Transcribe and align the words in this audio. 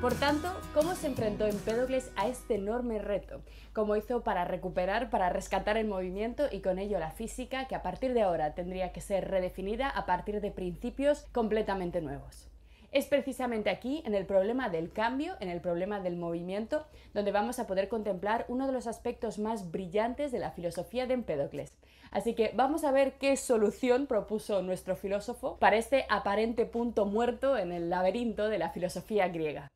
Por 0.00 0.14
tanto, 0.14 0.50
¿cómo 0.72 0.94
se 0.94 1.08
enfrentó 1.08 1.46
Empédocles 1.46 2.10
a 2.16 2.26
este 2.26 2.54
enorme 2.54 2.98
reto? 3.00 3.42
¿Cómo 3.74 3.96
hizo 3.96 4.22
para 4.22 4.46
recuperar, 4.46 5.10
para 5.10 5.28
rescatar 5.28 5.76
el 5.76 5.86
movimiento 5.86 6.44
y 6.50 6.60
con 6.60 6.78
ello 6.78 6.98
la 6.98 7.10
física 7.10 7.66
que 7.68 7.74
a 7.74 7.82
partir 7.82 8.14
de 8.14 8.22
ahora 8.22 8.54
tendría 8.54 8.92
que 8.92 9.02
ser 9.02 9.30
redefinida 9.30 9.90
a 9.90 10.06
partir 10.06 10.40
de 10.40 10.52
principios 10.52 11.26
completamente 11.32 12.00
nuevos? 12.00 12.48
Es 12.92 13.08
precisamente 13.08 13.68
aquí, 13.68 14.02
en 14.06 14.14
el 14.14 14.24
problema 14.24 14.70
del 14.70 14.90
cambio, 14.90 15.36
en 15.38 15.50
el 15.50 15.60
problema 15.60 16.00
del 16.00 16.16
movimiento, 16.16 16.86
donde 17.12 17.30
vamos 17.30 17.58
a 17.58 17.66
poder 17.66 17.88
contemplar 17.88 18.46
uno 18.48 18.66
de 18.66 18.72
los 18.72 18.86
aspectos 18.86 19.38
más 19.38 19.70
brillantes 19.70 20.32
de 20.32 20.38
la 20.38 20.50
filosofía 20.50 21.06
de 21.06 21.12
Empédocles. 21.12 21.76
Así 22.10 22.34
que 22.34 22.52
vamos 22.54 22.84
a 22.84 22.90
ver 22.90 23.18
qué 23.18 23.36
solución 23.36 24.06
propuso 24.06 24.62
nuestro 24.62 24.96
filósofo 24.96 25.58
para 25.58 25.76
este 25.76 26.06
aparente 26.08 26.64
punto 26.64 27.04
muerto 27.04 27.58
en 27.58 27.70
el 27.70 27.90
laberinto 27.90 28.48
de 28.48 28.58
la 28.58 28.70
filosofía 28.70 29.28
griega. 29.28 29.68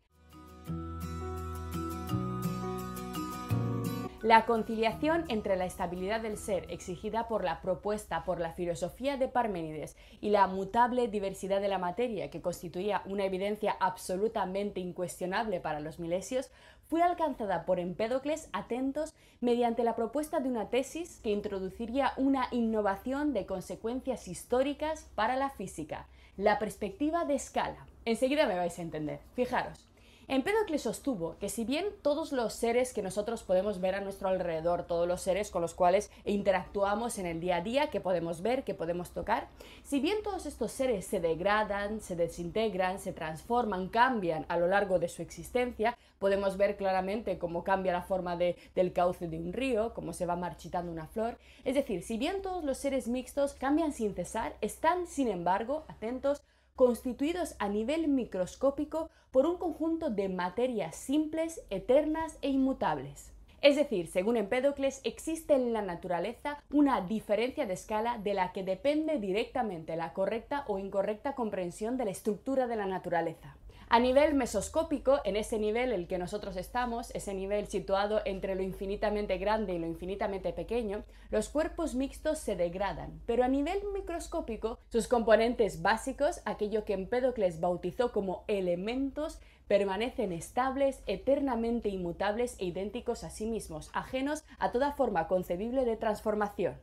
La 4.24 4.46
conciliación 4.46 5.27
entre 5.28 5.54
la 5.54 5.66
estabilidad 5.66 6.23
del 6.23 6.38
ser 6.38 6.64
exigida 6.70 7.28
por 7.28 7.45
la 7.45 7.60
propuesta 7.60 8.24
por 8.24 8.40
la 8.40 8.54
filosofía 8.54 9.18
de 9.18 9.28
Parménides 9.28 9.98
y 10.23 10.30
la 10.30 10.46
mutable 10.46 11.09
diversidad 11.09 11.60
de 11.60 11.68
la 11.68 11.77
materia 11.77 12.30
que 12.30 12.40
constituía 12.40 13.02
una 13.04 13.27
evidencia 13.27 13.77
absolutamente 13.80 14.80
incuestionable 14.80 15.60
para 15.60 15.80
los 15.80 15.98
milesios 15.98 16.50
fue 16.88 17.02
alcanzada 17.02 17.66
por 17.66 17.78
Empédocles 17.78 18.48
atentos 18.54 19.12
mediante 19.42 19.84
la 19.84 19.95
propuesta 19.95 20.40
de 20.40 20.48
una 20.48 20.70
tesis 20.70 21.20
que 21.23 21.30
introduciría 21.30 22.15
una 22.16 22.48
innovación 22.51 23.34
de 23.34 23.45
consecuencias 23.45 24.26
históricas 24.26 25.06
para 25.15 25.37
la 25.37 25.51
física, 25.51 26.06
la 26.38 26.59
perspectiva 26.59 27.26
de 27.26 27.34
escala. 27.34 27.87
Enseguida 28.06 28.46
me 28.46 28.56
vais 28.56 28.78
a 28.78 28.82
entender. 28.82 29.20
Fijaros. 29.34 29.93
Empédocles 30.26 30.82
sostuvo 30.82 31.36
que 31.38 31.50
si 31.50 31.64
bien 31.64 31.84
todos 32.00 32.32
los 32.32 32.54
seres 32.54 32.94
que 32.94 33.02
nosotros 33.02 33.42
podemos 33.42 33.80
ver 33.80 33.94
a 33.94 34.00
nuestro 34.00 34.28
alrededor, 34.28 34.84
todos 34.84 35.06
los 35.06 35.20
seres 35.20 35.50
con 35.50 35.60
los 35.60 35.74
cuales 35.74 36.10
interactuamos 36.24 37.18
en 37.18 37.26
el 37.26 37.40
día 37.40 37.56
a 37.56 37.60
día, 37.60 37.90
que 37.90 38.00
podemos 38.00 38.40
ver, 38.40 38.64
que 38.64 38.72
podemos 38.72 39.10
tocar, 39.10 39.48
si 39.82 40.00
bien 40.00 40.22
todos 40.22 40.46
estos 40.46 40.72
seres 40.72 41.06
se 41.06 41.20
degradan, 41.20 42.00
se 42.00 42.16
desintegran, 42.16 42.98
se 43.00 43.12
transforman, 43.12 43.88
cambian 43.88 44.46
a 44.48 44.56
lo 44.56 44.66
largo 44.66 44.98
de 44.98 45.08
su 45.08 45.20
existencia, 45.20 45.96
podemos 46.18 46.56
ver 46.56 46.78
claramente 46.78 47.38
cómo 47.38 47.62
cambia 47.62 47.92
la 47.92 48.02
forma 48.02 48.36
del 48.36 48.92
cauce 48.95 49.28
de 49.28 49.38
un 49.38 49.52
río, 49.52 49.92
cómo 49.92 50.14
se 50.14 50.24
va 50.24 50.36
marchitando 50.36 50.90
una 50.90 51.06
flor, 51.06 51.36
es 51.64 51.74
decir, 51.74 52.02
si 52.02 52.16
bien 52.16 52.40
todos 52.40 52.64
los 52.64 52.78
seres 52.78 53.08
mixtos 53.08 53.52
cambian 53.52 53.92
sin 53.92 54.14
cesar, 54.14 54.56
están, 54.62 55.06
sin 55.06 55.28
embargo, 55.28 55.84
atentos, 55.88 56.42
constituidos 56.76 57.54
a 57.58 57.68
nivel 57.68 58.08
microscópico 58.08 59.10
por 59.30 59.46
un 59.46 59.56
conjunto 59.58 60.10
de 60.10 60.28
materias 60.28 60.96
simples, 60.96 61.62
eternas 61.70 62.38
e 62.42 62.50
inmutables. 62.50 63.32
Es 63.60 63.76
decir, 63.76 64.08
según 64.08 64.36
Empédocles, 64.36 65.00
existe 65.04 65.54
en 65.54 65.72
la 65.72 65.80
naturaleza 65.80 66.62
una 66.70 67.00
diferencia 67.00 67.64
de 67.64 67.72
escala 67.72 68.19
de 68.19 68.34
la 68.34 68.52
que 68.52 68.62
depende 68.62 69.19
directamente 69.19 69.97
la 69.97 70.12
correcta 70.12 70.64
o 70.69 70.78
incorrecta 70.78 71.34
comprensión 71.34 71.97
de 71.97 72.04
la 72.04 72.10
estructura 72.10 72.66
de 72.66 72.76
la 72.76 72.86
naturaleza. 72.86 73.56
A 73.88 74.00
nivel 74.00 74.34
mesoscópico, 74.34 75.21
en 75.25 75.37
ese 75.37 75.59
nivel 75.59 75.93
en 75.93 76.00
el 76.00 76.06
que 76.06 76.19
nosotros 76.19 76.56
estamos, 76.56 77.10
ese 77.15 77.34
nivel 77.34 77.69
situado 77.69 78.22
entre 78.25 78.54
lo 78.54 78.62
infinitamente 78.62 79.38
grande 79.38 79.75
y 79.75 79.78
lo 79.78 79.87
infinitamente 79.87 80.53
pequeño, 80.53 81.04
los 81.31 81.49
cuerpos 81.49 81.94
mixtos 81.94 82.38
se 82.38 82.56
degradan, 82.56 83.21
pero 83.26 83.44
a 83.44 83.49
nivel 83.49 83.81
microscópico, 83.93 84.78
sus 84.88 85.06
componentes 85.06 85.82
básicos, 85.82 86.41
aquello 86.44 86.84
que 86.84 86.94
Empédocles 86.94 87.60
bautizó 87.60 88.10
como 88.10 88.44
elementos, 88.49 89.38
permanecen 89.69 90.32
estables, 90.32 91.03
eternamente 91.06 91.88
inmutables 91.88 92.56
e 92.59 92.66
idénticos 92.66 93.22
a 93.22 93.31
sí 93.31 93.47
mismos, 93.47 93.91
ajenos 93.92 94.44
a 94.58 94.72
toda 94.72 94.92
forma 94.92 95.28
concebible 95.28 95.84
de 95.84 95.97
transformación. 95.97 96.75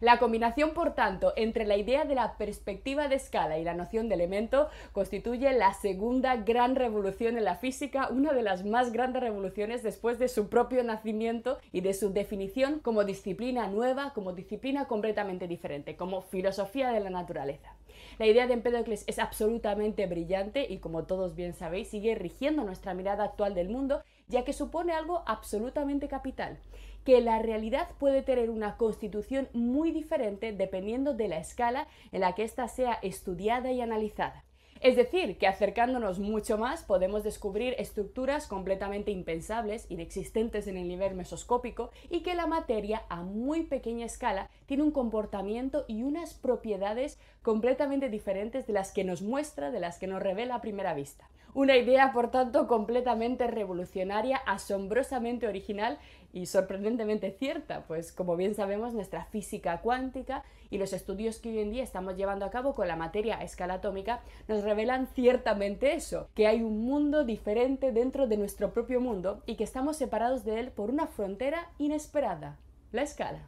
La 0.00 0.18
combinación, 0.18 0.70
por 0.72 0.94
tanto, 0.94 1.34
entre 1.36 1.66
la 1.66 1.76
idea 1.76 2.06
de 2.06 2.14
la 2.14 2.38
perspectiva 2.38 3.06
de 3.08 3.16
escala 3.16 3.58
y 3.58 3.64
la 3.64 3.74
noción 3.74 4.08
de 4.08 4.14
elemento 4.14 4.68
constituye 4.92 5.52
la 5.52 5.74
segunda 5.74 6.36
gran 6.36 6.74
revolución 6.74 7.36
en 7.36 7.44
la 7.44 7.56
física, 7.56 8.08
una 8.10 8.32
de 8.32 8.42
las 8.42 8.64
más 8.64 8.92
grandes 8.92 9.22
revoluciones 9.22 9.82
después 9.82 10.18
de 10.18 10.28
su 10.28 10.48
propio 10.48 10.82
nacimiento 10.84 11.58
y 11.70 11.82
de 11.82 11.92
su 11.92 12.14
definición 12.14 12.78
como 12.78 13.04
disciplina 13.04 13.68
nueva, 13.68 14.14
como 14.14 14.32
disciplina 14.32 14.86
completamente 14.86 15.46
diferente, 15.46 15.96
como 15.96 16.22
filosofía 16.22 16.92
de 16.92 17.00
la 17.00 17.10
naturaleza. 17.10 17.76
La 18.18 18.26
idea 18.26 18.46
de 18.46 18.54
Empédocles 18.54 19.04
es 19.06 19.18
absolutamente 19.18 20.06
brillante 20.06 20.66
y, 20.66 20.78
como 20.78 21.04
todos 21.04 21.34
bien 21.34 21.52
sabéis, 21.52 21.88
sigue 21.88 22.14
rigiendo 22.14 22.64
nuestra 22.64 22.94
mirada 22.94 23.24
actual 23.24 23.54
del 23.54 23.68
mundo, 23.68 24.02
ya 24.30 24.44
que 24.44 24.54
supone 24.54 24.94
algo 24.94 25.22
absolutamente 25.26 26.08
capital 26.08 26.58
que 27.04 27.20
la 27.20 27.38
realidad 27.40 27.88
puede 27.98 28.22
tener 28.22 28.50
una 28.50 28.76
constitución 28.76 29.48
muy 29.52 29.90
diferente 29.90 30.52
dependiendo 30.52 31.14
de 31.14 31.28
la 31.28 31.38
escala 31.38 31.88
en 32.12 32.20
la 32.20 32.34
que 32.34 32.44
ésta 32.44 32.68
sea 32.68 32.94
estudiada 33.02 33.72
y 33.72 33.80
analizada. 33.80 34.44
Es 34.80 34.96
decir, 34.96 35.36
que 35.36 35.46
acercándonos 35.46 36.18
mucho 36.18 36.56
más 36.56 36.84
podemos 36.84 37.22
descubrir 37.22 37.74
estructuras 37.76 38.46
completamente 38.46 39.10
impensables, 39.10 39.84
inexistentes 39.90 40.66
en 40.68 40.78
el 40.78 40.88
nivel 40.88 41.14
mesoscópico, 41.14 41.90
y 42.08 42.20
que 42.20 42.34
la 42.34 42.46
materia 42.46 43.02
a 43.10 43.22
muy 43.22 43.64
pequeña 43.64 44.06
escala 44.06 44.48
tiene 44.64 44.82
un 44.82 44.90
comportamiento 44.90 45.84
y 45.86 46.02
unas 46.02 46.32
propiedades 46.32 47.18
completamente 47.42 48.08
diferentes 48.08 48.66
de 48.66 48.72
las 48.72 48.90
que 48.90 49.04
nos 49.04 49.20
muestra, 49.20 49.70
de 49.70 49.80
las 49.80 49.98
que 49.98 50.06
nos 50.06 50.22
revela 50.22 50.54
a 50.54 50.62
primera 50.62 50.94
vista. 50.94 51.28
Una 51.52 51.76
idea, 51.76 52.12
por 52.14 52.30
tanto, 52.30 52.66
completamente 52.66 53.48
revolucionaria, 53.48 54.38
asombrosamente 54.46 55.46
original 55.46 55.98
y 56.32 56.46
sorprendentemente 56.46 57.32
cierta, 57.32 57.84
pues 57.86 58.12
como 58.12 58.34
bien 58.34 58.54
sabemos, 58.54 58.94
nuestra 58.94 59.24
física 59.26 59.82
cuántica 59.82 60.44
y 60.70 60.78
los 60.78 60.92
estudios 60.92 61.38
que 61.38 61.50
hoy 61.50 61.58
en 61.58 61.70
día 61.70 61.82
estamos 61.82 62.16
llevando 62.16 62.44
a 62.44 62.50
cabo 62.50 62.74
con 62.74 62.88
la 62.88 62.96
materia 62.96 63.38
a 63.38 63.44
escala 63.44 63.74
atómica 63.74 64.20
nos 64.48 64.62
revelan 64.62 65.08
ciertamente 65.08 65.94
eso, 65.94 66.28
que 66.34 66.46
hay 66.46 66.62
un 66.62 66.84
mundo 66.84 67.24
diferente 67.24 67.92
dentro 67.92 68.26
de 68.26 68.36
nuestro 68.36 68.72
propio 68.72 69.00
mundo 69.00 69.42
y 69.46 69.56
que 69.56 69.64
estamos 69.64 69.96
separados 69.96 70.44
de 70.44 70.60
él 70.60 70.70
por 70.70 70.90
una 70.90 71.06
frontera 71.06 71.70
inesperada, 71.78 72.56
la 72.92 73.02
escala. 73.02 73.40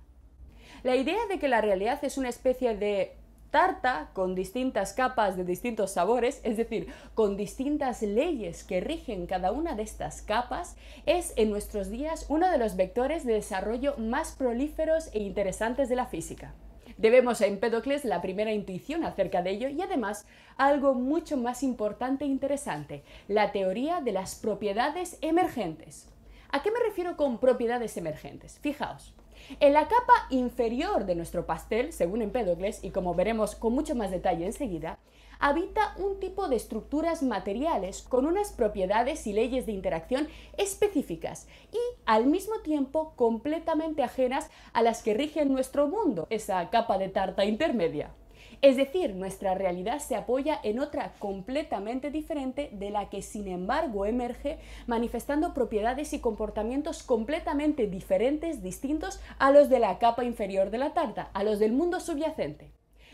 La 0.83 0.97
idea 0.97 1.27
de 1.29 1.39
que 1.39 1.49
la 1.49 1.61
realidad 1.61 2.03
es 2.03 2.19
una 2.19 2.29
especie 2.29 2.77
de 2.77 3.17
tarta 3.53 4.11
con 4.15 4.35
distintas 4.35 4.95
capas 4.95 5.37
de 5.37 5.45
distintos 5.45 5.93
sabores, 5.93 6.41
es 6.43 6.57
decir, 6.57 6.89
con 7.15 7.37
distintas 7.37 8.03
leyes 8.03 8.65
que 8.65 8.81
rigen 8.81 9.27
cada 9.27 9.53
una 9.53 9.77
de 9.77 9.83
estas 9.83 10.23
capas, 10.23 10.75
es 11.07 11.35
en 11.37 11.51
nuestros 11.51 11.91
días 11.91 12.27
uno 12.29 12.51
de 12.51 12.59
los 12.59 12.75
vectores 12.77 13.25
de 13.25 13.35
desarrollo 13.35 13.95
más 13.99 14.33
prolíferos 14.33 15.11
e 15.13 15.21
interesantes 15.21 15.89
de 15.89 15.97
la 15.97 16.07
física. 16.07 16.55
Debemos 16.97 17.41
a 17.41 17.47
Empédocles 17.47 18.05
la 18.05 18.21
primera 18.23 18.53
intuición 18.53 19.05
acerca 19.05 19.43
de 19.43 19.51
ello 19.51 19.69
y 19.69 19.81
además 19.83 20.27
algo 20.57 20.95
mucho 20.95 21.37
más 21.37 21.63
importante 21.63 22.25
e 22.25 22.29
interesante, 22.29 23.03
la 23.29 23.53
teoría 23.53 24.01
de 24.01 24.13
las 24.13 24.35
propiedades 24.35 25.19
emergentes. 25.21 26.09
¿A 26.51 26.63
qué 26.63 26.71
me 26.71 26.81
refiero 26.81 27.17
con 27.17 27.39
propiedades 27.39 27.97
emergentes? 27.97 28.59
Fijaos, 28.61 29.15
en 29.61 29.73
la 29.73 29.89
capa 29.89 30.27
inferior 30.31 31.07
de 31.07 31.15
nuestro 31.15 31.47
pastel, 31.47 31.93
según 31.93 32.23
Empédocles, 32.23 32.83
y 32.85 32.91
como 32.91 33.15
veremos 33.15 33.55
con 33.55 33.73
mucho 33.73 33.95
más 33.95 34.11
detalle 34.11 34.47
enseguida, 34.47 34.99
habita 35.43 35.95
un 35.99 36.21
tipo 36.21 36.49
de 36.49 36.55
estructuras 36.55 37.25
materiales 37.25 38.03
con 38.03 38.27
unas 38.27 38.53
propiedades 38.53 39.27
y 39.27 39.33
leyes 39.33 39.67
de 39.67 39.73
interacción 39.73 40.29
específicas 40.57 41.49
y 41.73 41.79
al 42.07 42.27
mismo 42.27 42.61
tiempo 42.61 43.13
completamente 43.17 44.05
ajenas 44.05 44.51
a 44.73 44.83
las 44.83 45.03
que 45.03 45.15
rigen 45.15 45.53
nuestro 45.53 45.89
mundo, 45.89 46.29
esa 46.31 46.71
capa 46.71 46.97
de 46.97 47.09
tarta 47.09 47.45
intermedia. 47.45 48.15
Es 48.61 48.77
decir, 48.77 49.17
nuestra 49.17 49.57
realidad 49.57 49.99
se 49.99 50.15
apoya 50.15 50.61
en 50.63 50.79
otra 50.79 51.13
completamente 51.19 52.13
diferente 52.13 52.71
de 52.73 52.91
la 52.91 53.11
que 53.11 53.21
sin 53.21 53.49
embargo 53.49 54.07
emerge 54.07 54.61
manifestando 54.87 55.55
propiedades 55.55 56.13
y 56.13 56.21
comportamientos 56.21 57.03
completamente 57.03 57.89
diferentes, 57.89 58.63
distintos 58.63 59.21
a 59.41 59.51
los 59.51 59.69
de 59.69 59.81
la 59.81 59.99
capa 59.99 60.23
inferior 60.23 60.71
de 60.71 60.79
la 60.79 60.95
tarta, 60.95 61.31
a 61.35 61.43
los 61.43 61.59
del 61.59 61.73
mundo 61.73 61.99
subyacente. 61.99 62.71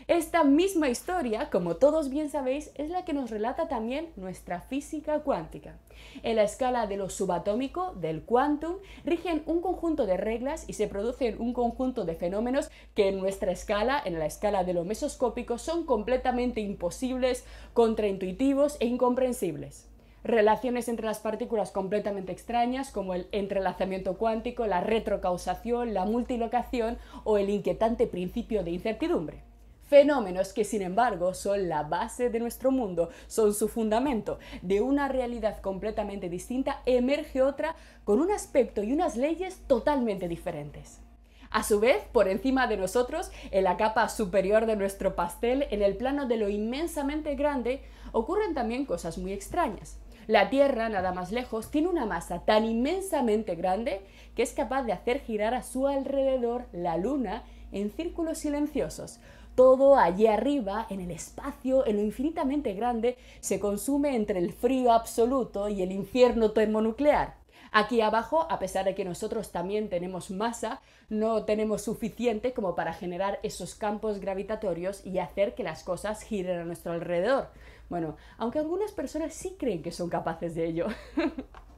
Esta 0.09 0.43
misma 0.43 0.89
historia, 0.89 1.51
como 1.51 1.75
todos 1.75 2.09
bien 2.09 2.31
sabéis, 2.31 2.71
es 2.73 2.89
la 2.89 3.05
que 3.05 3.13
nos 3.13 3.29
relata 3.29 3.67
también 3.67 4.09
nuestra 4.15 4.59
física 4.59 5.19
cuántica. 5.19 5.77
En 6.23 6.35
la 6.35 6.41
escala 6.41 6.87
de 6.87 6.97
lo 6.97 7.11
subatómico, 7.11 7.93
del 7.93 8.23
quantum, 8.23 8.77
rigen 9.05 9.43
un 9.45 9.61
conjunto 9.61 10.07
de 10.07 10.17
reglas 10.17 10.67
y 10.67 10.73
se 10.73 10.87
producen 10.87 11.39
un 11.39 11.53
conjunto 11.53 12.05
de 12.05 12.15
fenómenos 12.15 12.71
que 12.95 13.09
en 13.09 13.19
nuestra 13.19 13.51
escala, 13.51 14.01
en 14.03 14.17
la 14.17 14.25
escala 14.25 14.63
de 14.63 14.73
lo 14.73 14.83
mesoscópico, 14.83 15.59
son 15.59 15.85
completamente 15.85 16.59
imposibles, 16.59 17.45
contraintuitivos 17.75 18.77
e 18.79 18.87
incomprensibles 18.87 19.85
relaciones 20.21 20.89
entre 20.89 21.05
las 21.05 21.19
partículas 21.19 21.71
completamente 21.71 22.33
extrañas 22.33 22.91
como 22.91 23.13
el 23.13 23.27
entrelazamiento 23.31 24.17
cuántico, 24.17 24.67
la 24.67 24.81
retrocausación, 24.81 25.93
la 25.93 26.03
multilocación 26.03 26.97
o 27.23 27.37
el 27.37 27.49
inquietante 27.49 28.05
principio 28.05 28.63
de 28.65 28.71
incertidumbre 28.71 29.48
Fenómenos 29.89 30.53
que 30.53 30.65
sin 30.65 30.83
embargo 30.83 31.33
son 31.33 31.67
la 31.67 31.81
base 31.81 32.29
de 32.29 32.39
nuestro 32.39 32.69
mundo, 32.69 33.09
son 33.25 33.55
su 33.55 33.67
fundamento. 33.67 34.37
De 34.61 34.81
una 34.81 35.07
realidad 35.07 35.61
completamente 35.61 36.29
distinta 36.29 36.83
emerge 36.85 37.41
otra 37.41 37.75
con 38.03 38.21
un 38.21 38.29
aspecto 38.29 38.83
y 38.83 38.93
unas 38.93 39.17
leyes 39.17 39.63
totalmente 39.65 40.27
diferentes. 40.27 41.01
A 41.49 41.63
su 41.63 41.79
vez, 41.79 42.03
por 42.11 42.27
encima 42.27 42.67
de 42.67 42.77
nosotros, 42.77 43.31
en 43.49 43.63
la 43.63 43.77
capa 43.77 44.07
superior 44.09 44.67
de 44.67 44.75
nuestro 44.75 45.15
pastel, 45.15 45.65
en 45.71 45.81
el 45.81 45.97
plano 45.97 46.27
de 46.27 46.37
lo 46.37 46.49
inmensamente 46.49 47.33
grande, 47.33 47.81
ocurren 48.11 48.53
también 48.53 48.85
cosas 48.85 49.17
muy 49.17 49.33
extrañas. 49.33 49.97
La 50.27 50.51
Tierra, 50.51 50.89
nada 50.89 51.13
más 51.13 51.31
lejos, 51.31 51.71
tiene 51.71 51.87
una 51.87 52.05
masa 52.05 52.45
tan 52.45 52.63
inmensamente 52.63 53.55
grande 53.55 54.01
que 54.35 54.43
es 54.43 54.53
capaz 54.53 54.83
de 54.83 54.93
hacer 54.93 55.21
girar 55.21 55.55
a 55.55 55.63
su 55.63 55.87
alrededor 55.87 56.67
la 56.73 56.97
Luna 56.97 57.43
en 57.71 57.89
círculos 57.89 58.37
silenciosos. 58.37 59.19
Todo 59.59 59.97
allí 59.97 60.25
arriba, 60.25 60.87
en 60.89 61.01
el 61.01 61.11
espacio, 61.11 61.85
en 61.85 61.97
lo 61.97 62.01
infinitamente 62.01 62.73
grande, 62.75 63.17
se 63.41 63.59
consume 63.59 64.15
entre 64.15 64.39
el 64.39 64.53
frío 64.53 64.93
absoluto 64.93 65.67
y 65.67 65.81
el 65.81 65.91
infierno 65.91 66.51
termonuclear. 66.51 67.35
Aquí 67.73 67.99
abajo, 67.99 68.47
a 68.49 68.57
pesar 68.57 68.85
de 68.85 68.95
que 68.95 69.03
nosotros 69.03 69.51
también 69.51 69.89
tenemos 69.89 70.31
masa, 70.31 70.79
no 71.09 71.43
tenemos 71.43 71.81
suficiente 71.81 72.53
como 72.53 72.73
para 72.73 72.93
generar 72.93 73.41
esos 73.43 73.75
campos 73.75 74.21
gravitatorios 74.21 75.05
y 75.05 75.19
hacer 75.19 75.55
que 75.55 75.63
las 75.63 75.83
cosas 75.83 76.21
giren 76.21 76.59
a 76.59 76.63
nuestro 76.63 76.93
alrededor. 76.93 77.49
Bueno, 77.89 78.15
aunque 78.37 78.59
algunas 78.59 78.93
personas 78.93 79.33
sí 79.33 79.57
creen 79.59 79.83
que 79.83 79.91
son 79.91 80.07
capaces 80.07 80.55
de 80.55 80.67
ello. 80.67 80.87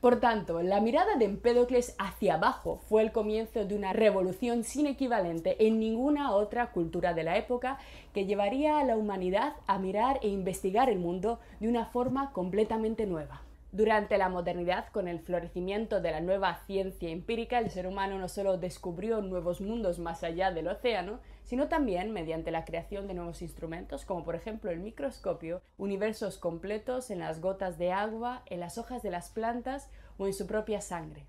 Por 0.00 0.20
tanto, 0.20 0.62
la 0.62 0.80
mirada 0.80 1.16
de 1.16 1.24
Empédocles 1.24 1.96
hacia 1.98 2.34
abajo 2.34 2.78
fue 2.88 3.02
el 3.02 3.10
comienzo 3.10 3.64
de 3.64 3.74
una 3.74 3.92
revolución 3.92 4.62
sin 4.62 4.86
equivalente 4.86 5.66
en 5.66 5.80
ninguna 5.80 6.32
otra 6.32 6.70
cultura 6.70 7.14
de 7.14 7.24
la 7.24 7.36
época 7.36 7.78
que 8.14 8.24
llevaría 8.24 8.78
a 8.78 8.84
la 8.84 8.96
humanidad 8.96 9.54
a 9.66 9.80
mirar 9.80 10.20
e 10.22 10.28
investigar 10.28 10.88
el 10.88 11.00
mundo 11.00 11.40
de 11.58 11.68
una 11.68 11.86
forma 11.86 12.32
completamente 12.32 13.06
nueva. 13.06 13.42
Durante 13.70 14.16
la 14.16 14.30
modernidad, 14.30 14.88
con 14.92 15.08
el 15.08 15.20
florecimiento 15.20 16.00
de 16.00 16.10
la 16.10 16.22
nueva 16.22 16.58
ciencia 16.66 17.10
empírica, 17.10 17.58
el 17.58 17.70
ser 17.70 17.86
humano 17.86 18.18
no 18.18 18.28
solo 18.30 18.56
descubrió 18.56 19.20
nuevos 19.20 19.60
mundos 19.60 19.98
más 19.98 20.24
allá 20.24 20.50
del 20.50 20.68
océano, 20.68 21.20
sino 21.44 21.68
también, 21.68 22.10
mediante 22.12 22.50
la 22.50 22.64
creación 22.64 23.06
de 23.06 23.14
nuevos 23.14 23.42
instrumentos, 23.42 24.06
como 24.06 24.24
por 24.24 24.36
ejemplo 24.36 24.70
el 24.70 24.80
microscopio, 24.80 25.60
universos 25.76 26.38
completos 26.38 27.10
en 27.10 27.18
las 27.18 27.42
gotas 27.42 27.76
de 27.76 27.92
agua, 27.92 28.42
en 28.46 28.60
las 28.60 28.78
hojas 28.78 29.02
de 29.02 29.10
las 29.10 29.28
plantas 29.28 29.90
o 30.16 30.26
en 30.26 30.32
su 30.32 30.46
propia 30.46 30.80
sangre. 30.80 31.26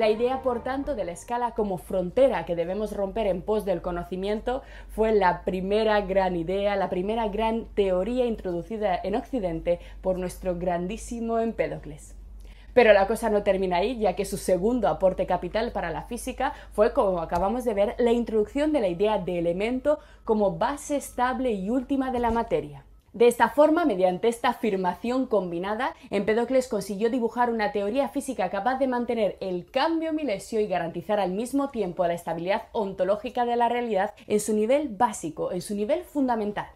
La 0.00 0.08
idea, 0.08 0.40
por 0.40 0.62
tanto, 0.62 0.94
de 0.94 1.04
la 1.04 1.12
escala 1.12 1.50
como 1.50 1.76
frontera 1.76 2.46
que 2.46 2.56
debemos 2.56 2.96
romper 2.96 3.26
en 3.26 3.42
pos 3.42 3.66
del 3.66 3.82
conocimiento 3.82 4.62
fue 4.88 5.12
la 5.12 5.44
primera 5.44 6.00
gran 6.00 6.36
idea, 6.36 6.74
la 6.74 6.88
primera 6.88 7.28
gran 7.28 7.66
teoría 7.74 8.24
introducida 8.24 8.98
en 9.04 9.14
Occidente 9.14 9.78
por 10.00 10.18
nuestro 10.18 10.56
grandísimo 10.56 11.38
Empédocles. 11.38 12.14
Pero 12.72 12.94
la 12.94 13.06
cosa 13.06 13.28
no 13.28 13.42
termina 13.42 13.76
ahí, 13.76 13.98
ya 13.98 14.16
que 14.16 14.24
su 14.24 14.38
segundo 14.38 14.88
aporte 14.88 15.26
capital 15.26 15.70
para 15.70 15.90
la 15.90 16.04
física 16.04 16.54
fue, 16.72 16.94
como 16.94 17.20
acabamos 17.20 17.66
de 17.66 17.74
ver, 17.74 17.94
la 17.98 18.12
introducción 18.12 18.72
de 18.72 18.80
la 18.80 18.88
idea 18.88 19.18
de 19.18 19.38
elemento 19.38 19.98
como 20.24 20.56
base 20.56 20.96
estable 20.96 21.52
y 21.52 21.68
última 21.68 22.10
de 22.10 22.20
la 22.20 22.30
materia. 22.30 22.86
De 23.12 23.26
esta 23.26 23.48
forma, 23.48 23.84
mediante 23.84 24.28
esta 24.28 24.50
afirmación 24.50 25.26
combinada, 25.26 25.94
Empédocles 26.10 26.68
consiguió 26.68 27.10
dibujar 27.10 27.50
una 27.50 27.72
teoría 27.72 28.08
física 28.08 28.50
capaz 28.50 28.78
de 28.78 28.86
mantener 28.86 29.36
el 29.40 29.68
cambio 29.68 30.12
milesio 30.12 30.60
y 30.60 30.68
garantizar 30.68 31.18
al 31.18 31.32
mismo 31.32 31.70
tiempo 31.70 32.06
la 32.06 32.14
estabilidad 32.14 32.62
ontológica 32.70 33.44
de 33.44 33.56
la 33.56 33.68
realidad 33.68 34.14
en 34.28 34.38
su 34.38 34.54
nivel 34.54 34.88
básico, 34.88 35.50
en 35.50 35.60
su 35.60 35.74
nivel 35.74 36.04
fundamental. 36.04 36.68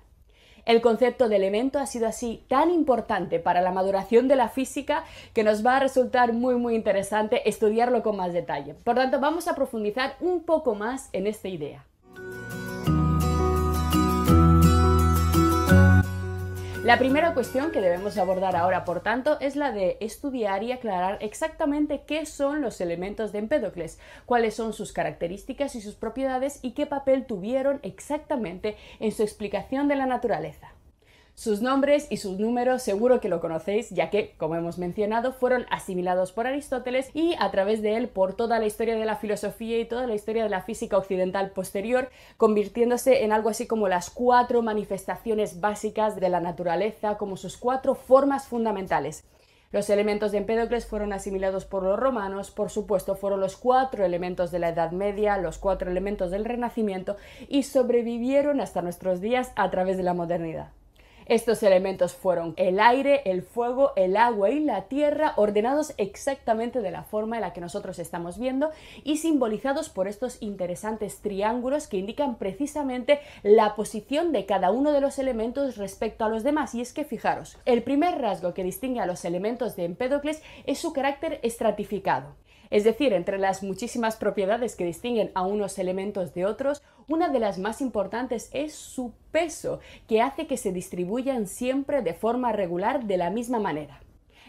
El 0.67 0.81
concepto 0.81 1.29
de 1.29 1.37
elemento 1.37 1.79
ha 1.79 1.87
sido 1.87 2.09
así 2.09 2.43
tan 2.49 2.71
importante 2.71 3.39
para 3.39 3.61
la 3.61 3.71
maduración 3.71 4.27
de 4.27 4.37
la 4.37 4.49
física 4.49 5.05
que 5.35 5.45
nos 5.45 5.65
va 5.65 5.77
a 5.77 5.81
resultar 5.81 6.33
muy 6.33 6.57
muy 6.57 6.75
interesante 6.75 7.49
estudiarlo 7.49 8.03
con 8.03 8.17
más 8.17 8.33
detalle. 8.33 8.75
Por 8.75 8.97
tanto, 8.97 9.21
vamos 9.21 9.47
a 9.47 9.55
profundizar 9.55 10.17
un 10.21 10.43
poco 10.43 10.75
más 10.75 11.11
en 11.13 11.27
esta 11.27 11.49
idea. 11.49 11.85
La 16.85 16.99
primera 16.99 17.33
cuestión 17.33 17.73
que 17.73 17.81
debemos 17.81 18.19
abordar 18.19 18.57
ahora, 18.57 18.85
por 18.85 19.01
tanto, 19.01 19.41
es 19.41 19.57
la 19.57 19.73
de 19.73 19.97
estudiar 20.01 20.63
y 20.63 20.71
aclarar 20.71 21.17
exactamente 21.23 22.03
qué 22.07 22.27
son 22.27 22.61
los 22.61 22.79
elementos 22.79 23.33
de 23.33 23.39
Empédocles, 23.39 23.99
cuáles 24.27 24.55
son 24.55 24.75
sus 24.75 24.93
características 24.93 25.77
y 25.77 25.81
sus 25.81 25.95
propiedades 25.95 26.59
y 26.61 26.73
qué 26.73 26.85
papel 26.85 27.25
tuvieron 27.25 27.81
exactamente 27.85 28.77
en 29.01 29.13
su 29.13 29.23
explicación 29.23 29.89
de 29.89 29.97
la 29.97 30.05
naturaleza. 30.05 30.74
Sus 31.37 31.61
nombres 31.61 32.07
y 32.11 32.19
sus 32.19 32.39
números 32.39 32.83
seguro 32.83 33.21
que 33.21 33.29
lo 33.29 33.41
conocéis, 33.41 33.91
ya 33.91 34.09
que, 34.09 34.35
como 34.37 34.55
hemos 34.55 34.79
mencionado, 34.79 35.33
fueron 35.33 35.67
asimilados 35.69 36.31
por 36.31 36.47
Aristóteles 36.47 37.11
y 37.13 37.35
a 37.41 37.51
través 37.51 37.83
de 37.83 37.97
él 37.97 38.09
por 38.09 38.35
toda 38.35 38.61
la 38.61 38.67
historia 38.67 38.95
de 38.95 39.05
la 39.05 39.17
filosofía 39.17 39.81
y 39.81 39.85
toda 39.85 40.07
la 40.07 40.15
historia 40.15 40.45
de 40.45 40.49
la 40.49 40.63
física 40.63 40.97
occidental 40.97 41.51
posterior, 41.51 42.09
convirtiéndose 42.37 43.25
en 43.25 43.33
algo 43.33 43.49
así 43.49 43.67
como 43.67 43.89
las 43.89 44.11
cuatro 44.11 44.63
manifestaciones 44.63 45.61
básicas 45.61 46.15
de 46.21 46.29
la 46.29 46.41
naturaleza, 46.41 47.19
como 47.19 47.37
sus 47.37 47.57
cuatro 47.57 47.97
formas 47.97 48.47
fundamentales. 48.47 49.25
Los 49.73 49.91
elementos 49.91 50.31
de 50.31 50.39
Empédocles 50.39 50.87
fueron 50.87 51.13
asimilados 51.13 51.65
por 51.65 51.83
los 51.83 51.99
romanos, 51.99 52.53
por 52.53 52.71
supuesto 52.71 53.17
fueron 53.17 53.41
los 53.41 53.57
cuatro 53.57 54.05
elementos 54.05 54.53
de 54.53 54.61
la 54.61 54.69
Edad 54.69 54.93
Media, 54.93 55.37
los 55.39 55.59
cuatro 55.59 55.91
elementos 55.91 56.31
del 56.31 56.45
Renacimiento 56.45 57.17
y 57.49 57.65
sobrevivieron 57.65 58.61
hasta 58.61 58.83
nuestros 58.83 59.21
días 59.21 59.51
a 59.57 59.69
través 59.73 59.97
de 59.97 60.05
la 60.05 60.15
modernidad. 60.15 60.69
Estos 61.27 61.63
elementos 61.63 62.13
fueron 62.13 62.53
el 62.59 62.79
aire, 62.79 63.23
el 63.25 63.43
fuego, 63.43 63.93
el 63.97 64.17
agua 64.17 64.51
y 64.51 64.61
la 64.61 64.83
tierra, 64.89 65.33
ordenados 65.37 65.95
exactamente 65.97 66.83
de 66.83 66.91
la 66.91 67.03
forma 67.03 67.37
en 67.37 67.41
la 67.41 67.55
que 67.55 67.63
nosotros 67.63 67.99
estamos 67.99 68.39
viendo 68.39 68.71
y 69.05 69.17
simbolizados 69.17 69.89
por 69.89 70.07
estos 70.07 70.37
interesantes 70.43 71.21
triángulos 71.23 71.87
que 71.87 71.97
indican 71.97 72.37
precisamente 72.37 73.21
la 73.43 73.75
posición 73.75 74.33
de 74.33 74.45
cada 74.45 74.71
uno 74.71 74.93
de 74.93 75.01
los 75.01 75.19
elementos 75.19 75.79
respecto 75.79 76.27
a 76.27 76.29
los 76.29 76.43
demás. 76.43 76.75
Y 76.75 76.83
es 76.83 76.93
que 76.93 77.05
fijaros, 77.05 77.57
el 77.65 77.83
primer 77.83 78.21
rasgo 78.21 78.53
que 78.53 78.63
distingue 78.63 79.01
a 79.01 79.07
los 79.07 79.25
elementos 79.25 79.77
de 79.77 79.85
Empédocles 79.85 80.43
es 80.67 80.79
su 80.79 80.93
carácter 80.93 81.41
estratificado. 81.43 82.35
Es 82.71 82.83
decir, 82.83 83.13
entre 83.13 83.39
las 83.39 83.63
muchísimas 83.63 84.17
propiedades 84.17 84.75
que 84.75 84.85
distinguen 84.85 85.31
a 85.35 85.43
unos 85.43 85.79
elementos 85.79 86.35
de 86.35 86.45
otros, 86.45 86.83
una 87.09 87.29
de 87.29 87.41
las 87.41 87.59
más 87.59 87.81
importantes 87.81 88.49
es 88.53 88.75
su 88.75 89.13
peso, 89.33 89.81
que 90.09 90.23
hace 90.23 90.47
que 90.47 90.57
se 90.57 90.73
distribuyan 90.73 91.47
siempre 91.47 92.03
de 92.03 92.15
forma 92.15 92.53
regular 92.53 93.05
de 93.05 93.17
la 93.17 93.31
misma 93.31 93.59
manera. 93.59 94.01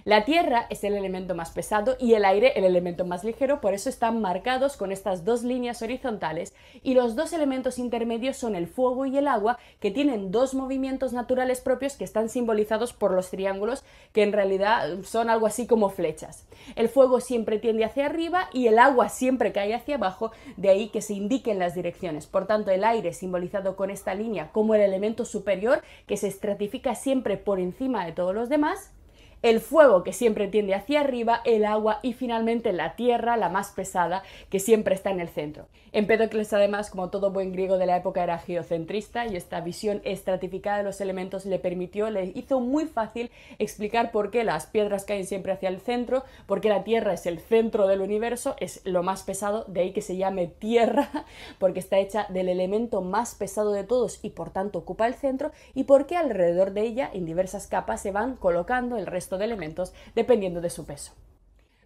La 0.07 0.23
tierra 0.23 0.67
es 0.69 0.83
el 0.83 0.93
elemento 0.93 1.33
más 1.33 1.49
pesado 1.49 1.95
y 1.99 2.13
el 2.13 2.25
aire 2.25 2.53
el 2.57 2.63
elemento 2.63 3.05
más 3.05 3.23
ligero, 3.23 3.59
por 3.59 3.73
eso 3.73 3.89
están 3.89 4.21
marcados 4.21 4.77
con 4.77 4.91
estas 4.91 5.25
dos 5.25 5.41
líneas 5.41 5.81
horizontales 5.81 6.53
y 6.83 6.93
los 6.93 7.15
dos 7.15 7.33
elementos 7.33 7.79
intermedios 7.79 8.37
son 8.37 8.53
el 8.53 8.67
fuego 8.67 9.07
y 9.07 9.17
el 9.17 9.27
agua, 9.27 9.57
que 9.79 9.89
tienen 9.89 10.29
dos 10.29 10.53
movimientos 10.53 11.11
naturales 11.11 11.59
propios 11.59 11.97
que 11.97 12.03
están 12.03 12.29
simbolizados 12.29 12.93
por 12.93 13.15
los 13.15 13.31
triángulos, 13.31 13.83
que 14.13 14.21
en 14.21 14.31
realidad 14.31 14.99
son 15.05 15.31
algo 15.31 15.47
así 15.47 15.65
como 15.65 15.89
flechas. 15.89 16.45
El 16.75 16.87
fuego 16.87 17.19
siempre 17.19 17.57
tiende 17.57 17.83
hacia 17.83 18.05
arriba 18.05 18.47
y 18.53 18.67
el 18.67 18.77
agua 18.77 19.09
siempre 19.09 19.51
cae 19.53 19.73
hacia 19.73 19.95
abajo, 19.95 20.31
de 20.55 20.69
ahí 20.69 20.89
que 20.89 21.01
se 21.01 21.15
indiquen 21.15 21.57
las 21.57 21.73
direcciones. 21.73 22.27
Por 22.27 22.45
tanto, 22.45 22.69
el 22.69 22.83
aire 22.83 23.11
simbolizado 23.11 23.75
con 23.75 23.89
esta 23.89 24.13
línea 24.13 24.51
como 24.51 24.75
el 24.75 24.81
elemento 24.81 25.25
superior 25.25 25.81
que 26.05 26.15
se 26.15 26.27
estratifica 26.27 26.93
siempre 26.93 27.37
por 27.37 27.59
encima 27.59 28.05
de 28.05 28.11
todos 28.11 28.35
los 28.35 28.49
demás, 28.49 28.91
el 29.45 29.59
fuego 29.59 30.03
que 30.03 30.11
siempre 30.11 30.47
tiende 30.47 30.73
hacia 30.73 31.01
arriba, 31.01 31.41
el 31.45 31.65
agua 31.65 31.99
y 32.01 32.13
finalmente 32.13 32.73
la 32.73 32.95
tierra, 32.95 33.37
la 33.37 33.47
más 33.47 33.69
pesada, 33.69 34.23
que 34.49 34.59
siempre 34.59 34.95
está 34.95 35.11
en 35.11 35.19
el 35.19 35.29
centro. 35.29 35.67
Empédocles 35.95 36.51
además, 36.51 36.89
como 36.89 37.09
todo 37.09 37.31
buen 37.31 37.53
griego 37.53 37.77
de 37.77 37.85
la 37.85 37.95
época, 37.95 38.21
era 38.21 38.37
geocentrista 38.37 39.27
y 39.27 39.37
esta 39.37 39.61
visión 39.61 40.01
estratificada 40.03 40.79
de 40.79 40.83
los 40.83 40.99
elementos 40.99 41.45
le 41.45 41.57
permitió, 41.57 42.09
le 42.09 42.33
hizo 42.35 42.59
muy 42.59 42.83
fácil 42.83 43.31
explicar 43.59 44.11
por 44.11 44.29
qué 44.29 44.43
las 44.43 44.65
piedras 44.65 45.05
caen 45.05 45.25
siempre 45.25 45.53
hacia 45.53 45.69
el 45.69 45.79
centro, 45.79 46.25
por 46.47 46.59
qué 46.59 46.67
la 46.67 46.83
tierra 46.83 47.13
es 47.13 47.25
el 47.25 47.39
centro 47.39 47.87
del 47.87 48.01
universo, 48.01 48.57
es 48.59 48.81
lo 48.83 49.03
más 49.03 49.23
pesado, 49.23 49.63
de 49.69 49.79
ahí 49.79 49.93
que 49.93 50.01
se 50.01 50.17
llame 50.17 50.47
tierra, 50.47 51.09
porque 51.59 51.79
está 51.79 51.97
hecha 51.97 52.27
del 52.27 52.49
elemento 52.49 53.01
más 53.01 53.33
pesado 53.33 53.71
de 53.71 53.85
todos 53.85 54.19
y 54.21 54.31
por 54.31 54.49
tanto 54.49 54.79
ocupa 54.79 55.07
el 55.07 55.13
centro, 55.13 55.53
y 55.75 55.85
por 55.85 56.07
qué 56.07 56.17
alrededor 56.17 56.73
de 56.73 56.81
ella, 56.81 57.09
en 57.13 57.25
diversas 57.25 57.67
capas, 57.67 58.01
se 58.01 58.11
van 58.11 58.35
colocando 58.35 58.97
el 58.97 59.05
resto 59.05 59.37
de 59.37 59.45
elementos 59.45 59.93
dependiendo 60.13 60.59
de 60.59 60.71
su 60.71 60.85
peso. 60.85 61.13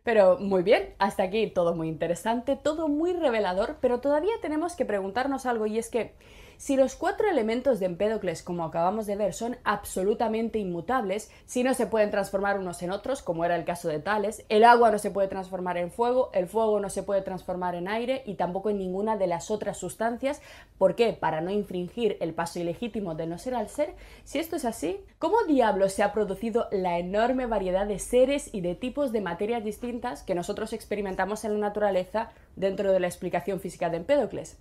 Pero 0.03 0.37
muy 0.39 0.63
bien, 0.63 0.93
hasta 0.97 1.23
aquí 1.23 1.47
todo 1.47 1.75
muy 1.75 1.87
interesante, 1.87 2.55
todo 2.55 2.87
muy 2.87 3.13
revelador, 3.13 3.77
pero 3.81 3.99
todavía 3.99 4.33
tenemos 4.41 4.75
que 4.75 4.85
preguntarnos 4.85 5.45
algo 5.45 5.65
y 5.65 5.77
es 5.77 5.89
que 5.89 6.13
si 6.59 6.75
los 6.75 6.97
cuatro 6.97 7.29
elementos 7.29 7.79
de 7.79 7.85
Empédocles, 7.85 8.43
como 8.43 8.65
acabamos 8.65 9.07
de 9.07 9.15
ver, 9.15 9.33
son 9.33 9.55
absolutamente 9.63 10.59
inmutables, 10.59 11.31
si 11.45 11.63
no 11.63 11.73
se 11.73 11.87
pueden 11.87 12.11
transformar 12.11 12.59
unos 12.59 12.83
en 12.83 12.91
otros, 12.91 13.21
como 13.21 13.45
era 13.45 13.55
el 13.55 13.63
caso 13.63 13.87
de 13.87 13.99
Tales, 13.99 14.43
el 14.49 14.65
agua 14.65 14.91
no 14.91 14.99
se 14.99 15.09
puede 15.09 15.29
transformar 15.29 15.77
en 15.77 15.89
fuego, 15.89 16.31
el 16.33 16.47
fuego 16.47 16.81
no 16.81 16.89
se 16.89 17.01
puede 17.01 17.21
transformar 17.21 17.75
en 17.75 17.87
aire 17.87 18.23
y 18.25 18.33
tampoco 18.33 18.69
en 18.69 18.77
ninguna 18.77 19.15
de 19.15 19.27
las 19.27 19.51
otras 19.51 19.77
sustancias, 19.77 20.41
¿por 20.77 20.95
qué? 20.95 21.13
Para 21.13 21.39
no 21.39 21.49
infringir 21.49 22.17
el 22.19 22.33
paso 22.33 22.59
ilegítimo 22.59 23.15
de 23.15 23.27
no 23.27 23.37
ser 23.37 23.55
al 23.55 23.69
ser. 23.69 23.95
Si 24.25 24.37
esto 24.37 24.57
es 24.57 24.65
así, 24.65 24.99
¿cómo 25.17 25.41
diablos 25.47 25.93
se 25.93 26.03
ha 26.03 26.11
producido 26.11 26.67
la 26.73 26.99
enorme 26.99 27.45
variedad 27.45 27.87
de 27.87 27.99
seres 27.99 28.53
y 28.53 28.59
de 28.59 28.75
tipos 28.75 29.13
de 29.13 29.21
materias 29.21 29.63
distintas 29.63 30.23
que 30.23 30.35
nosotros 30.35 30.73
experimentamos 30.73 31.45
en 31.45 31.53
la 31.53 31.69
naturaleza 31.69 32.31
dentro 32.59 32.91
de 32.91 32.99
la 32.99 33.07
explicación 33.07 33.59
física 33.59 33.89
de 33.89 33.97
Empédocles? 33.97 34.57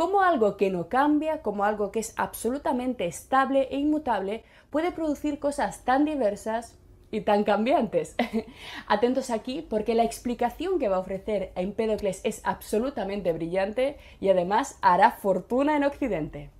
como 0.00 0.22
algo 0.22 0.56
que 0.56 0.70
no 0.70 0.88
cambia, 0.88 1.42
como 1.42 1.62
algo 1.62 1.90
que 1.90 2.00
es 2.00 2.14
absolutamente 2.16 3.04
estable 3.04 3.68
e 3.70 3.76
inmutable, 3.76 4.44
puede 4.70 4.92
producir 4.92 5.38
cosas 5.38 5.84
tan 5.84 6.06
diversas 6.06 6.78
y 7.10 7.22
tan 7.22 7.44
cambiantes. 7.44 8.16
Atentos 8.86 9.28
aquí 9.28 9.60
porque 9.68 9.94
la 9.94 10.04
explicación 10.04 10.78
que 10.78 10.88
va 10.88 10.96
a 10.96 11.00
ofrecer 11.00 11.52
Empédocles 11.54 12.22
es 12.24 12.40
absolutamente 12.44 13.34
brillante 13.34 13.98
y 14.20 14.30
además 14.30 14.78
hará 14.80 15.10
fortuna 15.10 15.76
en 15.76 15.84
Occidente. 15.84 16.50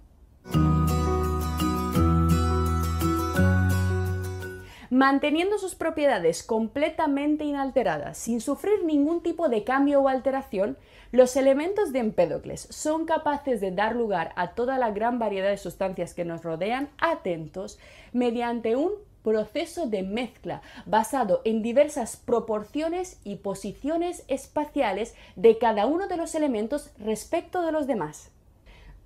Manteniendo 4.90 5.56
sus 5.58 5.76
propiedades 5.76 6.42
completamente 6.42 7.44
inalteradas, 7.44 8.18
sin 8.18 8.40
sufrir 8.40 8.84
ningún 8.84 9.22
tipo 9.22 9.48
de 9.48 9.64
cambio 9.64 10.00
o 10.00 10.08
alteración, 10.08 10.76
los 11.12 11.36
elementos 11.36 11.92
de 11.92 12.00
Empédocles 12.00 12.66
son 12.70 13.06
capaces 13.06 13.60
de 13.60 13.70
dar 13.70 13.94
lugar 13.94 14.32
a 14.36 14.54
toda 14.54 14.78
la 14.78 14.90
gran 14.90 15.18
variedad 15.18 15.48
de 15.48 15.56
sustancias 15.56 16.12
que 16.12 16.24
nos 16.24 16.42
rodean 16.42 16.90
atentos 16.98 17.78
mediante 18.12 18.76
un 18.76 18.90
proceso 19.22 19.86
de 19.86 20.02
mezcla 20.02 20.62
basado 20.86 21.42
en 21.44 21.62
diversas 21.62 22.16
proporciones 22.16 23.20
y 23.22 23.36
posiciones 23.36 24.24
espaciales 24.28 25.14
de 25.36 25.58
cada 25.58 25.86
uno 25.86 26.08
de 26.08 26.16
los 26.16 26.34
elementos 26.34 26.90
respecto 26.98 27.62
de 27.62 27.72
los 27.72 27.86
demás. 27.86 28.30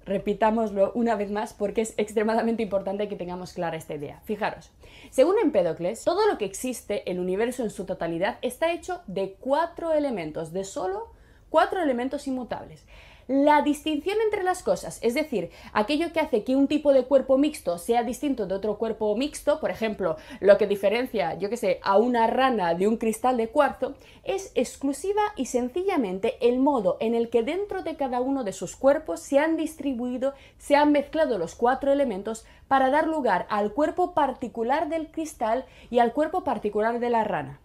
Repitámoslo 0.05 0.93
una 0.95 1.17
vez 1.17 1.31
más 1.31 1.55
porque 1.55 1.81
es 1.81 1.95
extremadamente 1.97 2.63
importante 2.63 3.09
que 3.09 3.17
tengamos 3.17 3.53
clara 3.53 3.77
esta 3.77 3.95
idea. 3.95 4.21
Fijaros, 4.25 4.71
según 5.11 5.37
Empédocles, 5.43 6.05
todo 6.05 6.27
lo 6.27 6.39
que 6.39 6.45
existe, 6.45 7.11
el 7.11 7.19
universo 7.19 7.63
en 7.63 7.71
su 7.71 7.87
totalidad, 7.87 8.39
está 8.43 8.73
hecho 8.73 9.03
de 9.07 9.37
cuatro 9.41 9.93
elementos, 9.93 10.53
de 10.53 10.65
solo 10.65 11.13
cuatro 11.49 11.81
elementos 11.81 12.27
inmutables 12.27 12.85
la 13.27 13.63
distinción 13.63 14.17
entre 14.25 14.43
las 14.43 14.63
cosas, 14.63 14.99
es 15.03 15.15
decir, 15.15 15.51
aquello 15.73 16.13
que 16.13 16.21
hace 16.21 16.45
que 16.45 16.57
un 16.57 16.69
tipo 16.69 16.93
de 16.93 17.05
cuerpo 17.05 17.39
mixto 17.39 17.79
sea 17.79 18.03
distinto 18.03 18.47
de 18.47 18.55
otro 18.55 18.77
cuerpo 18.77 19.17
mixto, 19.17 19.61
por 19.61 19.71
ejemplo, 19.71 20.17
lo 20.41 20.59
que 20.59 20.67
diferencia, 20.67 21.35
yo 21.39 21.49
que 21.49 21.57
sé, 21.57 21.81
a 21.83 21.97
una 21.97 22.27
rana 22.27 22.75
de 22.75 22.89
un 22.89 22.97
cristal 22.97 23.37
de 23.37 23.49
cuarzo, 23.49 23.95
es 24.25 24.53
exclusiva 24.55 25.23
y 25.37 25.47
sencillamente 25.47 26.37
el 26.41 26.59
modo 26.59 26.97
en 27.01 27.15
el 27.15 27.31
que 27.31 27.43
dentro 27.43 27.83
de 27.83 27.97
cada 27.97 28.21
uno 28.21 28.45
de 28.45 28.53
sus 28.53 28.77
cuerpos 28.77 29.21
se 29.21 29.39
han 29.39 29.57
distribuido, 29.57 30.35
se 30.59 30.77
han 30.77 30.93
mezclado 30.93 31.39
los 31.39 31.55
cuatro 31.55 31.93
elementos 31.93 32.45
para 32.69 32.91
dar 32.91 33.07
lugar 33.07 33.47
al 33.51 33.73
cuerpo 33.73 34.15
particular 34.15 34.89
del 34.89 35.11
cristal 35.11 35.65
y 35.91 35.99
al 35.99 36.13
cuerpo 36.13 36.45
particular 36.45 37.01
de 37.01 37.11
la 37.11 37.25
rana. 37.25 37.61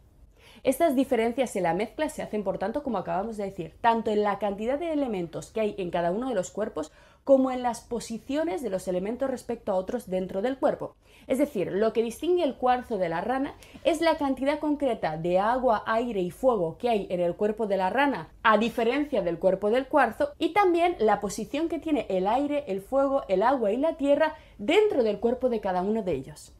Estas 0.63 0.96
diferencias 0.96 1.56
en 1.56 1.63
la 1.63 1.74
mezcla 1.74 2.10
se 2.10 2.22
hacen, 2.22 2.44
por 2.44 2.58
tanto, 2.58 2.84
como 2.84 2.98
acabamos 2.98 3.38
de 3.38 3.46
decir, 3.46 3.74
tanto 3.82 4.12
en 4.12 4.24
la 4.24 4.39
cantidad 4.39 4.78
de 4.78 4.92
elementos 4.92 5.51
que 5.51 5.62
hay 5.62 5.75
en 5.78 5.89
cada 5.89 6.12
uno 6.12 6.28
de 6.30 6.36
los 6.36 6.51
cuerpos 6.51 6.92
como 7.24 7.51
en 7.51 7.62
las 7.62 7.82
posiciones 7.82 8.62
de 8.62 8.70
los 8.70 8.88
elementos 8.88 9.30
respecto 9.30 9.72
a 9.72 9.75
otros 9.75 10.10
dentro 10.10 10.42
del 10.42 10.58
cuerpo. 10.58 10.96
Es 11.28 11.38
decir, 11.38 11.72
lo 11.72 11.94
que 11.94 12.01
distingue 12.01 12.44
el 12.44 12.56
cuarzo 12.56 12.98
de 12.98 13.08
la 13.08 13.22
rana 13.22 13.54
es 13.84 14.01
la 14.01 14.18
cantidad 14.18 14.60
concreta 14.60 15.16
de 15.16 15.38
agua, 15.38 15.84
aire 15.86 16.22
y 16.22 16.32
fuego 16.32 16.78
que 16.78 16.89
hay 16.89 17.08
en 17.10 17.20
el 17.20 17.36
cuerpo 17.36 17.68
de 17.68 17.78
la 17.78 17.89
rana, 17.89 18.30
a 18.42 18.58
diferencia 18.58 19.22
del 19.22 19.38
cuerpo 19.38 19.70
del 19.70 19.88
cuarzo, 19.88 20.34
y 20.39 20.54
también 20.54 20.96
la 21.00 21.20
posición 21.20 21.70
que 21.70 21.80
tiene 21.80 22.08
el 22.10 22.25
aire, 22.25 22.63
el 22.68 22.82
fuego, 22.82 23.24
el 23.28 23.44
agua 23.44 23.72
y 23.72 23.78
la 23.78 23.96
tierra 23.96 24.36
dentro 24.58 25.04
del 25.04 25.20
cuerpo 25.20 25.50
de 25.50 25.60
cada 25.60 25.84
uno 25.84 26.01
de 26.01 26.13
ellos. 26.13 26.54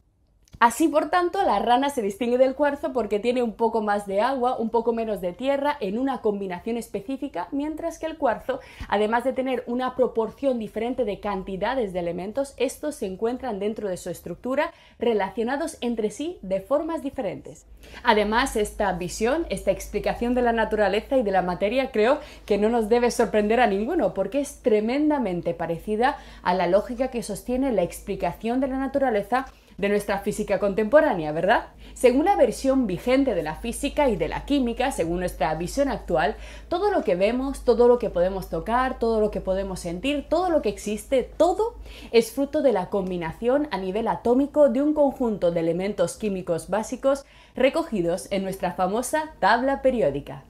Así, 0.62 0.88
por 0.88 1.08
tanto, 1.08 1.42
la 1.42 1.58
rana 1.58 1.88
se 1.88 2.02
distingue 2.02 2.36
del 2.36 2.54
cuarzo 2.54 2.92
porque 2.92 3.18
tiene 3.18 3.42
un 3.42 3.54
poco 3.54 3.80
más 3.80 4.06
de 4.06 4.20
agua, 4.20 4.58
un 4.58 4.68
poco 4.68 4.92
menos 4.92 5.22
de 5.22 5.32
tierra 5.32 5.78
en 5.80 5.98
una 5.98 6.20
combinación 6.20 6.76
específica, 6.76 7.48
mientras 7.50 7.98
que 7.98 8.04
el 8.04 8.18
cuarzo, 8.18 8.60
además 8.86 9.24
de 9.24 9.32
tener 9.32 9.64
una 9.66 9.96
proporción 9.96 10.58
diferente 10.58 11.06
de 11.06 11.18
cantidades 11.18 11.94
de 11.94 12.00
elementos, 12.00 12.52
estos 12.58 12.96
se 12.96 13.06
encuentran 13.06 13.58
dentro 13.58 13.88
de 13.88 13.96
su 13.96 14.10
estructura 14.10 14.70
relacionados 14.98 15.78
entre 15.80 16.10
sí 16.10 16.38
de 16.42 16.60
formas 16.60 17.02
diferentes. 17.02 17.64
Además, 18.02 18.54
esta 18.54 18.92
visión, 18.92 19.46
esta 19.48 19.70
explicación 19.70 20.34
de 20.34 20.42
la 20.42 20.52
naturaleza 20.52 21.16
y 21.16 21.22
de 21.22 21.30
la 21.30 21.40
materia 21.40 21.90
creo 21.90 22.20
que 22.44 22.58
no 22.58 22.68
nos 22.68 22.90
debe 22.90 23.10
sorprender 23.10 23.60
a 23.60 23.66
ninguno 23.66 24.12
porque 24.12 24.40
es 24.40 24.60
tremendamente 24.60 25.54
parecida 25.54 26.18
a 26.42 26.52
la 26.52 26.66
lógica 26.66 27.08
que 27.08 27.22
sostiene 27.22 27.72
la 27.72 27.82
explicación 27.82 28.60
de 28.60 28.68
la 28.68 28.76
naturaleza 28.76 29.46
de 29.80 29.88
nuestra 29.88 30.18
física 30.18 30.58
contemporánea, 30.58 31.32
¿verdad? 31.32 31.68
Según 31.94 32.26
la 32.26 32.36
versión 32.36 32.86
vigente 32.86 33.34
de 33.34 33.42
la 33.42 33.56
física 33.56 34.10
y 34.10 34.16
de 34.16 34.28
la 34.28 34.44
química, 34.44 34.92
según 34.92 35.20
nuestra 35.20 35.54
visión 35.54 35.88
actual, 35.88 36.36
todo 36.68 36.90
lo 36.90 37.02
que 37.02 37.14
vemos, 37.14 37.64
todo 37.64 37.88
lo 37.88 37.98
que 37.98 38.10
podemos 38.10 38.50
tocar, 38.50 38.98
todo 38.98 39.20
lo 39.20 39.30
que 39.30 39.40
podemos 39.40 39.80
sentir, 39.80 40.26
todo 40.28 40.50
lo 40.50 40.60
que 40.60 40.68
existe, 40.68 41.22
todo 41.22 41.76
es 42.12 42.30
fruto 42.30 42.60
de 42.60 42.72
la 42.72 42.90
combinación 42.90 43.68
a 43.70 43.78
nivel 43.78 44.06
atómico 44.08 44.68
de 44.68 44.82
un 44.82 44.92
conjunto 44.92 45.50
de 45.50 45.60
elementos 45.60 46.18
químicos 46.18 46.68
básicos 46.68 47.24
recogidos 47.56 48.28
en 48.30 48.42
nuestra 48.42 48.74
famosa 48.74 49.32
tabla 49.40 49.80
periódica. 49.80 50.44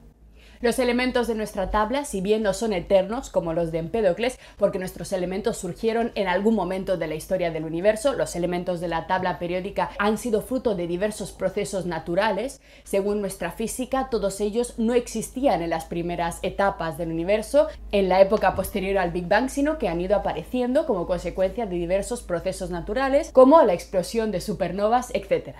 Los 0.62 0.78
elementos 0.78 1.26
de 1.26 1.34
nuestra 1.34 1.70
tabla, 1.70 2.04
si 2.04 2.20
bien 2.20 2.42
no 2.42 2.52
son 2.52 2.74
eternos 2.74 3.30
como 3.30 3.54
los 3.54 3.72
de 3.72 3.78
Empédocles, 3.78 4.38
porque 4.58 4.78
nuestros 4.78 5.10
elementos 5.14 5.56
surgieron 5.56 6.12
en 6.16 6.28
algún 6.28 6.54
momento 6.54 6.98
de 6.98 7.06
la 7.06 7.14
historia 7.14 7.50
del 7.50 7.64
universo, 7.64 8.12
los 8.12 8.36
elementos 8.36 8.78
de 8.78 8.88
la 8.88 9.06
tabla 9.06 9.38
periódica 9.38 9.88
han 9.98 10.18
sido 10.18 10.42
fruto 10.42 10.74
de 10.74 10.86
diversos 10.86 11.32
procesos 11.32 11.86
naturales. 11.86 12.60
Según 12.84 13.22
nuestra 13.22 13.52
física, 13.52 14.08
todos 14.10 14.42
ellos 14.42 14.74
no 14.76 14.92
existían 14.92 15.62
en 15.62 15.70
las 15.70 15.86
primeras 15.86 16.40
etapas 16.42 16.98
del 16.98 17.10
universo, 17.10 17.68
en 17.90 18.10
la 18.10 18.20
época 18.20 18.54
posterior 18.54 18.98
al 18.98 19.12
Big 19.12 19.28
Bang, 19.28 19.48
sino 19.48 19.78
que 19.78 19.88
han 19.88 20.02
ido 20.02 20.14
apareciendo 20.14 20.84
como 20.84 21.06
consecuencia 21.06 21.64
de 21.64 21.76
diversos 21.76 22.22
procesos 22.22 22.68
naturales, 22.68 23.30
como 23.32 23.62
la 23.62 23.72
explosión 23.72 24.30
de 24.30 24.42
supernovas, 24.42 25.08
etc. 25.14 25.56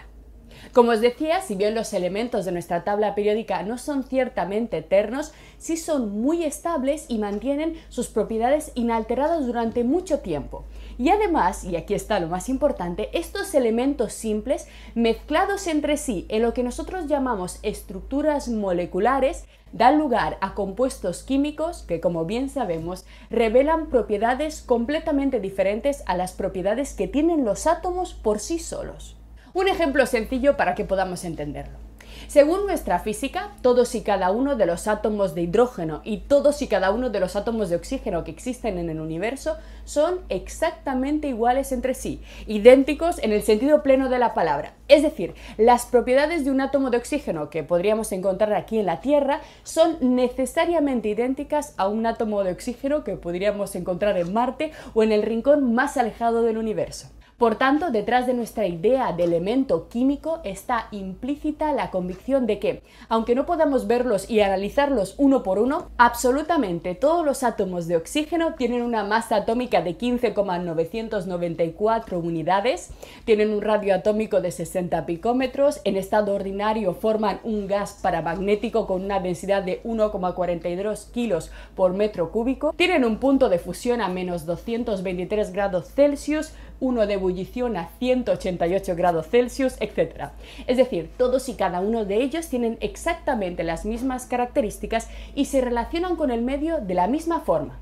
Como 0.73 0.93
os 0.93 1.01
decía, 1.01 1.41
si 1.41 1.55
bien 1.55 1.75
los 1.75 1.93
elementos 1.93 2.45
de 2.45 2.53
nuestra 2.53 2.85
tabla 2.85 3.15
periódica 3.15 3.63
no 3.63 3.79
son 3.79 4.05
ciertamente 4.05 4.79
eternos, 4.79 5.33
sí 5.59 5.77
son 5.77 6.21
muy 6.21 6.45
estables 6.45 7.07
y 7.09 7.19
mantienen 7.19 7.75
sus 7.89 8.09
propiedades 8.09 8.73
inalteradas 8.75 9.47
durante 9.47 9.85
mucho 9.85 10.21
tiempo. 10.21 10.65
Y 10.99 11.09
además, 11.09 11.65
y 11.65 11.77
aquí 11.77 11.95
está 11.95 12.21
lo 12.21 12.29
más 12.29 12.49
importante, 12.49 13.11
estos 13.19 13.55
elementos 13.55 14.13
simples 14.13 14.69
mezclados 14.95 15.67
entre 15.67 15.97
sí 15.97 16.27
en 16.29 16.43
lo 16.43 16.55
que 16.55 16.63
nosotros 16.63 17.07
llamamos 17.07 17.59
estructuras 17.63 18.49
moleculares 18.49 19.45
dan 19.73 19.99
lugar 19.99 20.37
a 20.41 20.55
compuestos 20.55 21.23
químicos 21.23 21.83
que, 21.83 22.01
como 22.01 22.25
bien 22.25 22.49
sabemos, 22.49 23.05
revelan 23.31 23.89
propiedades 23.89 24.63
completamente 24.63 25.41
diferentes 25.41 26.03
a 26.07 26.17
las 26.17 26.33
propiedades 26.33 26.95
que 26.95 27.09
tienen 27.09 27.45
los 27.45 27.67
átomos 27.67 28.15
por 28.15 28.41
sí 28.41 28.59
solos. 28.59 29.20
Un 29.53 29.67
ejemplo 29.67 30.07
sencillo 30.07 30.57
para 30.57 30.75
que 30.75 30.85
podamos 30.85 31.25
entenderlo. 31.25 31.79
Según 32.29 32.67
nuestra 32.67 33.01
física, 33.01 33.51
todos 33.63 33.95
y 33.97 34.03
cada 34.03 34.31
uno 34.31 34.55
de 34.55 34.67
los 34.67 34.87
átomos 34.87 35.35
de 35.35 35.43
hidrógeno 35.43 36.01
y 36.05 36.19
todos 36.19 36.63
y 36.63 36.69
cada 36.69 36.93
uno 36.93 37.11
de 37.11 37.19
los 37.19 37.35
átomos 37.35 37.71
de 37.71 37.77
oxígeno 37.77 38.23
que 38.23 38.31
existen 38.31 38.79
en 38.79 38.91
el 38.91 39.01
universo 39.01 39.57
son 39.85 40.21
exactamente 40.29 41.27
iguales 41.27 41.73
entre 41.73 41.95
sí, 41.95 42.23
idénticos 42.47 43.19
en 43.19 43.33
el 43.33 43.43
sentido 43.43 43.83
pleno 43.83 44.09
de 44.09 44.19
la 44.21 44.35
palabra. 44.35 44.75
Es 44.87 45.03
decir, 45.03 45.35
las 45.57 45.87
propiedades 45.87 46.45
de 46.45 46.53
un 46.53 46.61
átomo 46.61 46.91
de 46.91 46.99
oxígeno 46.99 47.51
que 47.51 47.65
podríamos 47.65 48.13
encontrar 48.13 48.55
aquí 48.55 48.79
en 48.79 48.87
la 48.87 49.01
Tierra 49.01 49.41
son 49.65 49.97
necesariamente 50.01 51.09
idénticas 51.09 51.75
a 51.77 51.89
un 51.89 52.07
átomo 52.07 52.45
de 52.45 52.53
oxígeno 52.53 53.03
que 53.03 53.17
podríamos 53.17 53.75
encontrar 53.75 54.17
en 54.17 54.33
Marte 54.33 54.71
o 54.95 55.03
en 55.03 55.11
el 55.11 55.23
rincón 55.23 55.75
más 55.75 55.97
alejado 55.97 56.43
del 56.43 56.59
universo. 56.59 57.09
Por 57.41 57.57
tanto, 57.57 57.91
detrás 57.91 58.27
de 58.27 58.35
nuestra 58.35 58.67
idea 58.67 59.15
de 59.15 59.25
elemento 59.25 59.89
químico 59.89 60.41
está 60.45 60.89
implícita 60.91 61.73
la 61.73 61.91
convicción 61.91 62.47
de 62.47 62.59
que, 62.59 62.83
aunque 63.09 63.35
no 63.35 63.47
podamos 63.47 63.87
verlos 63.87 64.29
y 64.29 64.41
analizarlos 64.41 65.15
uno 65.17 65.43
por 65.43 65.59
uno, 65.59 65.89
absolutamente 65.97 66.95
todos 66.95 67.25
los 67.25 67.43
átomos 67.43 67.87
de 67.87 67.97
oxígeno 67.97 68.57
tienen 68.59 68.83
una 68.83 69.05
masa 69.05 69.37
atómica 69.37 69.81
de 69.81 69.95
15,994 69.95 72.19
unidades, 72.19 72.91
tienen 73.25 73.55
un 73.55 73.63
radio 73.63 73.95
atómico 73.95 74.43
de 74.43 74.51
60 74.51 75.07
picómetros, 75.07 75.81
en 75.85 75.97
estado 75.97 76.35
ordinario 76.35 76.93
forman 76.93 77.41
un 77.43 77.67
gas 77.67 77.99
paramagnético 78.03 78.87
con 78.87 79.03
una 79.03 79.19
densidad 79.19 79.63
de 79.63 79.83
1,42 79.85 81.11
kilos 81.11 81.51
por 81.75 81.95
metro 81.95 82.33
cúbico, 82.33 82.75
tienen 82.77 83.07
un 83.07 83.17
punto 83.17 83.49
de 83.49 83.59
fusión 83.59 84.03
a 84.03 84.11
menos 84.11 84.45
223 84.45 85.55
grados 85.55 85.91
Celsius, 85.95 86.53
uno 86.81 87.07
de 87.07 87.15
ebullición 87.15 87.77
a 87.77 87.91
188 87.99 88.97
grados 88.97 89.29
Celsius, 89.29 89.77
etc. 89.81 90.31
Es 90.67 90.77
decir, 90.77 91.11
todos 91.17 91.49
y 91.49 91.55
cada 91.55 91.81
uno 91.81 92.05
de 92.05 92.17
ellos 92.17 92.49
tienen 92.49 92.79
exactamente 92.81 93.63
las 93.63 93.85
mismas 93.85 94.27
características 94.27 95.09
y 95.35 95.45
se 95.45 95.61
relacionan 95.61 96.17
con 96.17 96.31
el 96.31 96.43
medio 96.43 96.81
de 96.81 96.95
la 96.95 97.07
misma 97.07 97.41
forma. 97.41 97.79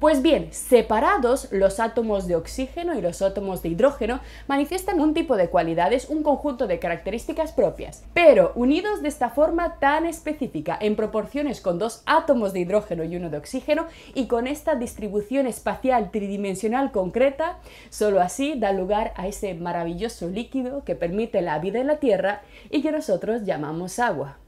Pues 0.00 0.22
bien, 0.22 0.48
separados, 0.50 1.52
los 1.52 1.78
átomos 1.78 2.26
de 2.26 2.34
oxígeno 2.34 2.94
y 2.94 3.02
los 3.02 3.20
átomos 3.20 3.60
de 3.60 3.68
hidrógeno 3.68 4.20
manifiestan 4.48 4.98
un 4.98 5.12
tipo 5.12 5.36
de 5.36 5.50
cualidades, 5.50 6.08
un 6.08 6.22
conjunto 6.22 6.66
de 6.66 6.78
características 6.78 7.52
propias, 7.52 8.02
pero 8.14 8.52
unidos 8.54 9.02
de 9.02 9.08
esta 9.08 9.28
forma 9.28 9.78
tan 9.78 10.06
específica, 10.06 10.78
en 10.80 10.96
proporciones 10.96 11.60
con 11.60 11.78
dos 11.78 12.02
átomos 12.06 12.54
de 12.54 12.60
hidrógeno 12.60 13.04
y 13.04 13.14
uno 13.14 13.28
de 13.28 13.36
oxígeno, 13.36 13.88
y 14.14 14.26
con 14.26 14.46
esta 14.46 14.74
distribución 14.74 15.46
espacial 15.46 16.10
tridimensional 16.10 16.92
concreta, 16.92 17.58
solo 17.90 18.22
así 18.22 18.54
da 18.58 18.72
lugar 18.72 19.12
a 19.16 19.28
ese 19.28 19.52
maravilloso 19.52 20.28
líquido 20.28 20.82
que 20.82 20.94
permite 20.94 21.42
la 21.42 21.58
vida 21.58 21.78
en 21.78 21.88
la 21.88 21.96
Tierra 21.96 22.40
y 22.70 22.80
que 22.80 22.90
nosotros 22.90 23.44
llamamos 23.44 23.98
agua. 23.98 24.39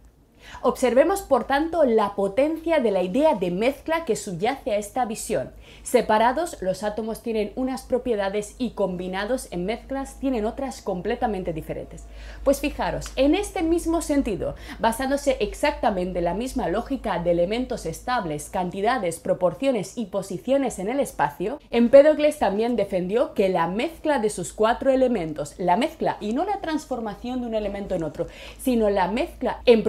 Observemos, 0.60 1.22
por 1.22 1.44
tanto, 1.44 1.84
la 1.84 2.14
potencia 2.14 2.80
de 2.80 2.90
la 2.90 3.02
idea 3.02 3.34
de 3.34 3.50
mezcla 3.50 4.04
que 4.04 4.16
subyace 4.16 4.72
a 4.72 4.76
esta 4.76 5.04
visión. 5.04 5.50
Separados, 5.82 6.56
los 6.60 6.82
átomos 6.82 7.22
tienen 7.22 7.52
unas 7.56 7.82
propiedades 7.82 8.54
y 8.58 8.70
combinados 8.70 9.48
en 9.50 9.64
mezclas 9.64 10.18
tienen 10.20 10.44
otras 10.44 10.82
completamente 10.82 11.52
diferentes. 11.52 12.04
Pues 12.44 12.60
fijaros, 12.60 13.10
en 13.16 13.34
este 13.34 13.62
mismo 13.62 14.02
sentido, 14.02 14.54
basándose 14.78 15.36
exactamente 15.40 16.20
en 16.20 16.24
la 16.26 16.34
misma 16.34 16.68
lógica 16.68 17.18
de 17.18 17.30
elementos 17.30 17.86
estables, 17.86 18.48
cantidades, 18.50 19.18
proporciones 19.18 19.96
y 19.96 20.06
posiciones 20.06 20.78
en 20.78 20.88
el 20.88 21.00
espacio, 21.00 21.58
Empédocles 21.70 22.38
también 22.38 22.76
defendió 22.76 23.34
que 23.34 23.48
la 23.48 23.66
mezcla 23.66 24.18
de 24.18 24.30
sus 24.30 24.52
cuatro 24.52 24.90
elementos, 24.90 25.54
la 25.58 25.76
mezcla 25.76 26.16
y 26.20 26.32
no 26.32 26.44
la 26.44 26.60
transformación 26.60 27.40
de 27.40 27.46
un 27.46 27.54
elemento 27.54 27.94
en 27.94 28.04
otro, 28.04 28.26
sino 28.60 28.90
la 28.90 29.08
mezcla 29.08 29.60
en 29.64 29.82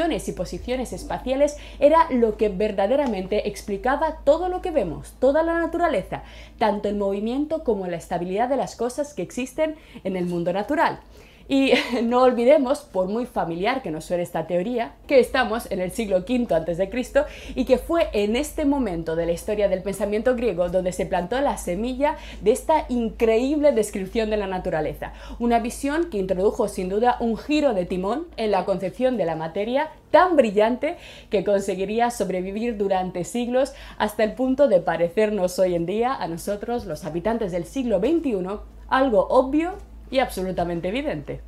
y 0.00 0.32
posiciones 0.32 0.94
espaciales 0.94 1.58
era 1.78 2.10
lo 2.10 2.38
que 2.38 2.48
verdaderamente 2.48 3.48
explicaba 3.48 4.16
todo 4.24 4.48
lo 4.48 4.62
que 4.62 4.70
vemos, 4.70 5.12
toda 5.20 5.42
la 5.42 5.58
naturaleza, 5.58 6.22
tanto 6.58 6.88
el 6.88 6.96
movimiento 6.96 7.64
como 7.64 7.86
la 7.86 7.98
estabilidad 7.98 8.48
de 8.48 8.56
las 8.56 8.76
cosas 8.76 9.12
que 9.12 9.20
existen 9.20 9.74
en 10.02 10.16
el 10.16 10.24
mundo 10.24 10.54
natural. 10.54 11.00
Y 11.48 11.72
no 12.02 12.22
olvidemos, 12.22 12.80
por 12.80 13.08
muy 13.08 13.26
familiar 13.26 13.82
que 13.82 13.90
nos 13.90 14.04
suene 14.04 14.22
esta 14.22 14.46
teoría, 14.46 14.94
que 15.06 15.20
estamos 15.20 15.70
en 15.70 15.80
el 15.80 15.90
siglo 15.90 16.18
V 16.18 16.46
a.C. 16.54 17.24
y 17.54 17.64
que 17.64 17.78
fue 17.78 18.08
en 18.12 18.36
este 18.36 18.64
momento 18.64 19.16
de 19.16 19.26
la 19.26 19.32
historia 19.32 19.68
del 19.68 19.82
pensamiento 19.82 20.36
griego 20.36 20.68
donde 20.68 20.92
se 20.92 21.06
plantó 21.06 21.40
la 21.40 21.56
semilla 21.56 22.16
de 22.40 22.52
esta 22.52 22.86
increíble 22.88 23.72
descripción 23.72 24.30
de 24.30 24.36
la 24.36 24.46
naturaleza. 24.46 25.12
Una 25.38 25.58
visión 25.58 26.10
que 26.10 26.18
introdujo 26.18 26.68
sin 26.68 26.88
duda 26.88 27.16
un 27.20 27.36
giro 27.36 27.74
de 27.74 27.86
timón 27.86 28.26
en 28.36 28.50
la 28.50 28.64
concepción 28.64 29.16
de 29.16 29.24
la 29.24 29.36
materia 29.36 29.90
tan 30.10 30.36
brillante 30.36 30.96
que 31.30 31.44
conseguiría 31.44 32.10
sobrevivir 32.10 32.76
durante 32.76 33.24
siglos 33.24 33.72
hasta 33.98 34.24
el 34.24 34.32
punto 34.34 34.68
de 34.68 34.80
parecernos 34.80 35.58
hoy 35.58 35.74
en 35.74 35.86
día 35.86 36.14
a 36.14 36.26
nosotros, 36.28 36.86
los 36.86 37.04
habitantes 37.04 37.52
del 37.52 37.64
siglo 37.64 38.00
XXI, 38.00 38.58
algo 38.88 39.26
obvio 39.28 39.74
y 40.10 40.18
absolutamente 40.18 40.88
evidente. 40.88 41.40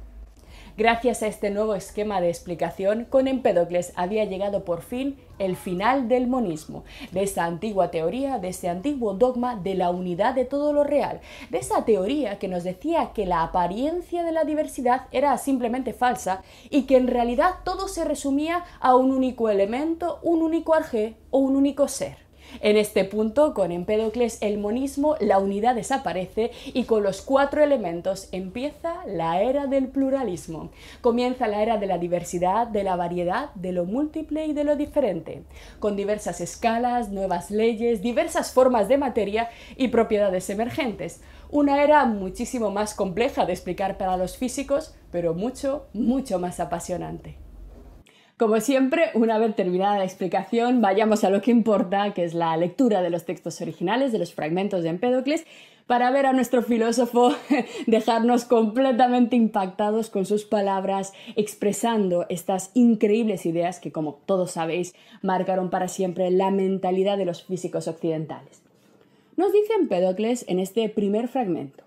Gracias 0.75 1.23
a 1.23 1.27
este 1.27 1.51
nuevo 1.51 1.75
esquema 1.75 2.23
de 2.23 2.31
explicación, 2.31 3.05
con 3.05 3.29
Empédocles 3.29 3.93
había 3.95 4.25
llegado 4.25 4.65
por 4.65 4.81
fin 4.81 5.19
el 5.39 5.55
final 5.55 6.09
del 6.09 6.29
monismo, 6.29 6.85
de 7.11 7.25
esa 7.25 7.45
antigua 7.45 7.91
teoría, 7.91 8.39
de 8.39 8.49
ese 8.49 8.71
antiguo 8.71 9.13
dogma 9.13 9.57
de 9.57 9.75
la 9.75 9.91
unidad 9.91 10.35
de 10.35 10.47
todo 10.47 10.73
lo 10.73 10.83
real, 10.83 11.21
de 11.51 11.59
esa 11.59 11.85
teoría 11.85 12.39
que 12.39 12.49
nos 12.49 12.65
decía 12.65 13.11
que 13.13 13.27
la 13.27 13.43
apariencia 13.43 14.23
de 14.23 14.33
la 14.33 14.45
diversidad 14.45 15.09
era 15.13 15.37
simplemente 15.37 15.93
falsa 15.93 16.43
y 16.71 16.85
que 16.85 16.97
en 16.97 17.09
realidad 17.09 17.57
todo 17.65 17.87
se 17.87 18.07
resumía 18.07 18.65
a 18.81 18.97
un 18.97 19.11
único 19.11 19.51
elemento, 19.51 20.21
un 20.23 20.41
único 20.41 20.73
arjé 20.73 21.17
o 21.31 21.39
un 21.39 21.55
único 21.55 21.87
ser. 21.87 22.17
En 22.61 22.77
este 22.77 23.05
punto, 23.05 23.55
con 23.55 23.73
Empédocles, 23.73 24.39
el 24.41 24.59
monismo, 24.59 25.17
la 25.21 25.39
unidad 25.39 25.75
desaparece 25.75 26.51
y 26.67 26.85
con 26.85 27.03
los 27.03 27.23
cuatro 27.23 27.63
elementos 27.63 28.29
empieza 28.33 28.95
la 29.07 29.41
era 29.43 29.67
del 29.67 29.89
pluralismo. 29.89 30.71
Comienza 31.01 31.49
la 31.49 31.63
era 31.63 31.79
de 31.79 31.87
la 31.87 31.99
diversidad, 31.99 32.67
de 32.67 32.85
la 32.85 32.97
variedad, 32.97 33.51
de 33.55 33.73
lo 33.73 33.85
múltiple 33.85 34.47
y 34.47 34.53
de 34.53 34.65
lo 34.65 34.77
diferente, 34.77 35.43
con 35.79 35.97
diversas 35.97 36.41
escalas, 36.41 37.11
nuevas 37.11 37.51
leyes, 37.51 38.03
diversas 38.03 38.53
formas 38.53 38.89
de 38.89 38.99
materia 38.99 39.49
y 39.77 39.89
propiedades 39.89 40.51
emergentes. 40.51 41.21
Una 41.51 41.83
era 41.83 42.05
muchísimo 42.05 42.71
más 42.71 42.95
compleja 42.95 43.47
de 43.47 43.53
explicar 43.53 43.99
para 43.99 44.17
los 44.17 44.37
físicos, 44.37 44.95
pero 45.11 45.35
mucho, 45.35 45.87
mucho 45.93 46.39
más 46.39 46.61
apasionante. 46.61 47.42
Como 48.39 48.61
siempre, 48.61 49.11
una 49.15 49.39
vez 49.39 49.55
terminada 49.55 49.99
la 49.99 50.05
explicación, 50.05 50.81
vayamos 50.81 51.23
a 51.23 51.31
lo 51.31 51.43
que 51.43 51.51
importa, 51.51 52.13
que 52.15 52.25
es 52.25 52.35
la 52.35 52.57
lectura 52.57 53.03
de 53.03 53.11
los 53.11 53.25
textos 53.25 53.61
originales, 53.61 54.11
de 54.11 54.19
los 54.19 54.33
fragmentos 54.35 54.83
de 54.83 54.89
Empédocles, 54.89 55.45
para 55.87 56.11
ver 56.11 56.27
a 56.27 56.33
nuestro 56.33 56.63
filósofo 56.63 57.35
dejarnos 57.87 58.45
completamente 58.45 59.37
impactados 59.37 60.11
con 60.11 60.25
sus 60.25 60.45
palabras, 60.45 61.13
expresando 61.37 62.27
estas 62.29 62.71
increíbles 62.75 63.47
ideas 63.47 63.79
que, 63.79 63.93
como 63.93 64.15
todos 64.27 64.53
sabéis, 64.53 64.95
marcaron 65.21 65.71
para 65.71 65.89
siempre 65.89 66.31
la 66.31 66.51
mentalidad 66.51 67.19
de 67.19 67.27
los 67.27 67.45
físicos 67.45 67.89
occidentales. 67.89 68.63
Nos 69.37 69.53
dice 69.53 69.73
Empédocles 69.75 70.45
en 70.49 70.59
este 70.59 70.89
primer 70.89 71.29
fragmento, 71.29 71.85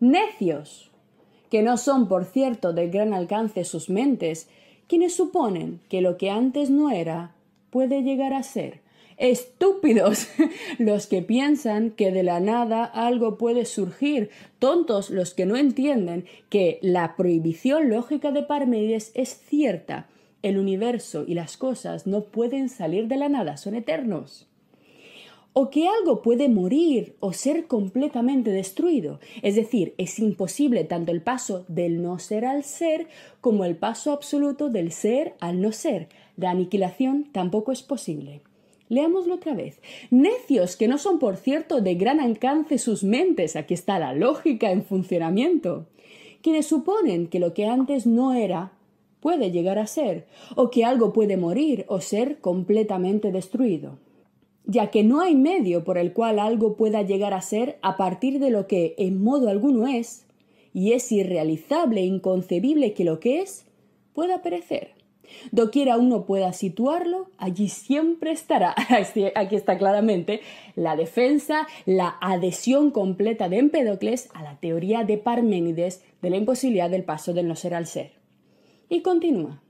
necios, 0.00 0.90
que 1.50 1.62
no 1.62 1.76
son, 1.76 2.08
por 2.08 2.24
cierto, 2.24 2.72
del 2.72 2.90
gran 2.90 3.14
alcance 3.14 3.64
sus 3.64 3.90
mentes, 3.90 4.48
quienes 4.92 5.14
suponen 5.14 5.80
que 5.88 6.02
lo 6.02 6.18
que 6.18 6.28
antes 6.28 6.68
no 6.68 6.90
era, 6.90 7.32
puede 7.70 8.02
llegar 8.02 8.34
a 8.34 8.42
ser? 8.42 8.80
Estúpidos 9.16 10.28
los 10.78 11.06
que 11.06 11.22
piensan 11.22 11.92
que 11.92 12.12
de 12.12 12.22
la 12.22 12.40
nada 12.40 12.84
algo 12.84 13.38
puede 13.38 13.64
surgir, 13.64 14.28
tontos 14.58 15.08
los 15.08 15.32
que 15.32 15.46
no 15.46 15.56
entienden 15.56 16.26
que 16.50 16.78
la 16.82 17.16
prohibición 17.16 17.88
lógica 17.88 18.32
de 18.32 18.42
Parménides 18.42 19.12
es 19.14 19.30
cierta. 19.30 20.08
El 20.42 20.58
universo 20.58 21.24
y 21.26 21.32
las 21.32 21.56
cosas 21.56 22.06
no 22.06 22.24
pueden 22.24 22.68
salir 22.68 23.08
de 23.08 23.16
la 23.16 23.30
nada, 23.30 23.56
son 23.56 23.74
eternos 23.74 24.46
o 25.54 25.70
que 25.70 25.86
algo 25.88 26.22
puede 26.22 26.48
morir 26.48 27.14
o 27.20 27.32
ser 27.32 27.66
completamente 27.66 28.50
destruido. 28.50 29.20
Es 29.42 29.54
decir, 29.54 29.94
es 29.98 30.18
imposible 30.18 30.84
tanto 30.84 31.12
el 31.12 31.20
paso 31.20 31.64
del 31.68 32.02
no 32.02 32.18
ser 32.18 32.44
al 32.44 32.64
ser 32.64 33.08
como 33.40 33.64
el 33.64 33.76
paso 33.76 34.12
absoluto 34.12 34.70
del 34.70 34.92
ser 34.92 35.34
al 35.40 35.60
no 35.60 35.72
ser. 35.72 36.08
La 36.36 36.50
aniquilación 36.50 37.28
tampoco 37.32 37.72
es 37.72 37.82
posible. 37.82 38.40
Leámoslo 38.88 39.34
otra 39.34 39.54
vez. 39.54 39.80
Necios 40.10 40.76
que 40.76 40.88
no 40.88 40.98
son, 40.98 41.18
por 41.18 41.36
cierto, 41.36 41.80
de 41.80 41.94
gran 41.94 42.20
alcance 42.20 42.78
sus 42.78 43.04
mentes. 43.04 43.56
Aquí 43.56 43.74
está 43.74 43.98
la 43.98 44.14
lógica 44.14 44.70
en 44.70 44.84
funcionamiento. 44.84 45.86
Quienes 46.42 46.66
suponen 46.66 47.28
que 47.28 47.38
lo 47.38 47.54
que 47.54 47.66
antes 47.66 48.06
no 48.06 48.32
era 48.32 48.72
puede 49.20 49.52
llegar 49.52 49.78
a 49.78 49.86
ser, 49.86 50.26
o 50.56 50.70
que 50.70 50.84
algo 50.84 51.12
puede 51.12 51.36
morir 51.36 51.84
o 51.88 52.00
ser 52.00 52.40
completamente 52.40 53.30
destruido 53.30 53.98
ya 54.64 54.90
que 54.90 55.02
no 55.02 55.20
hay 55.20 55.34
medio 55.34 55.84
por 55.84 55.98
el 55.98 56.12
cual 56.12 56.38
algo 56.38 56.76
pueda 56.76 57.02
llegar 57.02 57.34
a 57.34 57.42
ser 57.42 57.78
a 57.82 57.96
partir 57.96 58.38
de 58.38 58.50
lo 58.50 58.66
que 58.66 58.94
en 58.98 59.22
modo 59.22 59.48
alguno 59.48 59.86
es, 59.86 60.26
y 60.74 60.92
es 60.92 61.10
irrealizable 61.12 62.00
e 62.00 62.06
inconcebible 62.06 62.94
que 62.94 63.04
lo 63.04 63.20
que 63.20 63.42
es 63.42 63.66
pueda 64.14 64.42
perecer. 64.42 64.92
Doquiera 65.50 65.96
uno 65.96 66.26
pueda 66.26 66.52
situarlo, 66.52 67.28
allí 67.38 67.68
siempre 67.68 68.32
estará. 68.32 68.74
Aquí 69.34 69.56
está 69.56 69.78
claramente 69.78 70.40
la 70.76 70.96
defensa, 70.96 71.66
la 71.86 72.16
adhesión 72.20 72.90
completa 72.90 73.48
de 73.48 73.58
Empédocles 73.58 74.28
a 74.34 74.42
la 74.42 74.58
teoría 74.60 75.04
de 75.04 75.18
Parménides 75.18 76.02
de 76.20 76.30
la 76.30 76.36
imposibilidad 76.36 76.90
del 76.90 77.04
paso 77.04 77.32
del 77.32 77.48
no 77.48 77.56
ser 77.56 77.74
al 77.74 77.86
ser. 77.86 78.12
Y 78.88 79.00
continúa. 79.00 79.62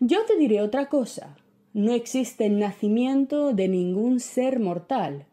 Yo 0.00 0.24
te 0.26 0.36
diré 0.36 0.62
otra 0.62 0.88
cosa 0.88 1.36
no 1.72 1.92
existe 1.92 2.48
nacimiento 2.48 3.52
de 3.52 3.68
ningún 3.68 4.20
ser 4.20 4.58
mortal, 4.58 5.26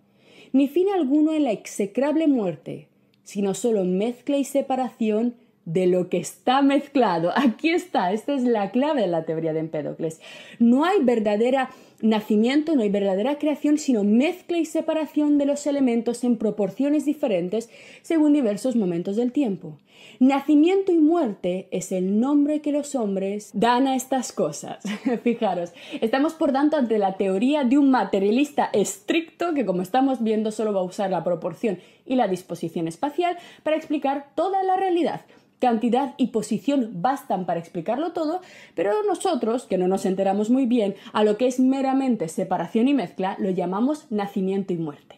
ni 0.53 0.67
fin 0.67 0.87
alguno 0.89 1.33
en 1.33 1.43
la 1.43 1.51
execrable 1.51 2.27
muerte, 2.27 2.87
sino 3.23 3.53
solo 3.53 3.83
mezcla 3.83 4.37
y 4.37 4.43
separación 4.43 5.35
de 5.65 5.87
lo 5.87 6.09
que 6.09 6.17
está 6.17 6.61
mezclado. 6.61 7.31
Aquí 7.35 7.69
está, 7.69 8.13
esta 8.13 8.33
es 8.33 8.43
la 8.43 8.71
clave 8.71 9.01
de 9.01 9.07
la 9.07 9.25
teoría 9.25 9.53
de 9.53 9.59
Empédocles. 9.59 10.21
No 10.59 10.85
hay 10.85 10.99
verdadera 11.01 11.69
nacimiento, 12.01 12.75
no 12.75 12.81
hay 12.81 12.89
verdadera 12.89 13.37
creación, 13.37 13.77
sino 13.77 14.03
mezcla 14.03 14.57
y 14.57 14.65
separación 14.65 15.37
de 15.37 15.45
los 15.45 15.65
elementos 15.67 16.23
en 16.23 16.37
proporciones 16.37 17.05
diferentes 17.05 17.69
según 18.01 18.33
diversos 18.33 18.75
momentos 18.75 19.15
del 19.15 19.31
tiempo. 19.31 19.77
Nacimiento 20.19 20.91
y 20.91 20.97
muerte 20.97 21.67
es 21.71 21.91
el 21.91 22.19
nombre 22.19 22.61
que 22.61 22.71
los 22.71 22.95
hombres 22.95 23.51
dan 23.53 23.87
a 23.87 23.95
estas 23.95 24.31
cosas. 24.31 24.83
Fijaros, 25.23 25.71
estamos 26.01 26.33
por 26.33 26.51
tanto 26.51 26.77
ante 26.77 26.97
la 26.97 27.17
teoría 27.17 27.63
de 27.63 27.77
un 27.77 27.91
materialista 27.91 28.69
estricto 28.73 29.53
que 29.53 29.65
como 29.65 29.81
estamos 29.81 30.23
viendo 30.23 30.51
solo 30.51 30.73
va 30.73 30.81
a 30.81 30.83
usar 30.83 31.09
la 31.09 31.23
proporción 31.23 31.79
y 32.05 32.15
la 32.15 32.27
disposición 32.27 32.87
espacial 32.87 33.37
para 33.63 33.77
explicar 33.77 34.27
toda 34.35 34.63
la 34.63 34.77
realidad 34.77 35.21
cantidad 35.59 36.13
y 36.17 36.27
posición 36.27 36.91
bastan 37.01 37.45
para 37.45 37.59
explicarlo 37.59 38.11
todo, 38.13 38.41
pero 38.75 38.91
nosotros, 39.03 39.65
que 39.65 39.77
no 39.77 39.87
nos 39.87 40.05
enteramos 40.05 40.49
muy 40.49 40.65
bien, 40.65 40.95
a 41.13 41.23
lo 41.23 41.37
que 41.37 41.47
es 41.47 41.59
meramente 41.59 42.27
separación 42.27 42.87
y 42.87 42.93
mezcla, 42.93 43.35
lo 43.39 43.49
llamamos 43.49 44.11
nacimiento 44.11 44.73
y 44.73 44.77
muerte. 44.77 45.15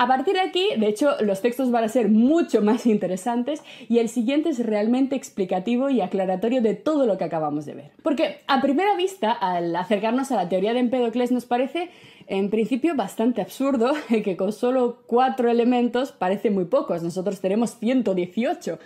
A 0.00 0.06
partir 0.06 0.34
de 0.34 0.40
aquí, 0.40 0.68
de 0.78 0.86
hecho, 0.86 1.16
los 1.22 1.42
textos 1.42 1.72
van 1.72 1.82
a 1.82 1.88
ser 1.88 2.08
mucho 2.08 2.62
más 2.62 2.86
interesantes 2.86 3.64
y 3.88 3.98
el 3.98 4.08
siguiente 4.08 4.50
es 4.50 4.64
realmente 4.64 5.16
explicativo 5.16 5.90
y 5.90 6.00
aclaratorio 6.00 6.62
de 6.62 6.74
todo 6.74 7.04
lo 7.04 7.18
que 7.18 7.24
acabamos 7.24 7.66
de 7.66 7.74
ver. 7.74 7.90
Porque 8.04 8.38
a 8.46 8.60
primera 8.60 8.94
vista, 8.94 9.32
al 9.32 9.74
acercarnos 9.74 10.30
a 10.30 10.36
la 10.36 10.48
teoría 10.48 10.72
de 10.72 10.78
Empédocles, 10.78 11.32
nos 11.32 11.46
parece 11.46 11.90
en 12.28 12.50
principio 12.50 12.94
bastante 12.94 13.40
absurdo 13.40 13.92
que 14.08 14.36
con 14.36 14.52
solo 14.52 15.02
cuatro 15.06 15.50
elementos 15.50 16.12
parece 16.12 16.50
muy 16.50 16.66
pocos. 16.66 17.02
Nosotros 17.02 17.40
tenemos 17.40 17.76
118 17.78 18.78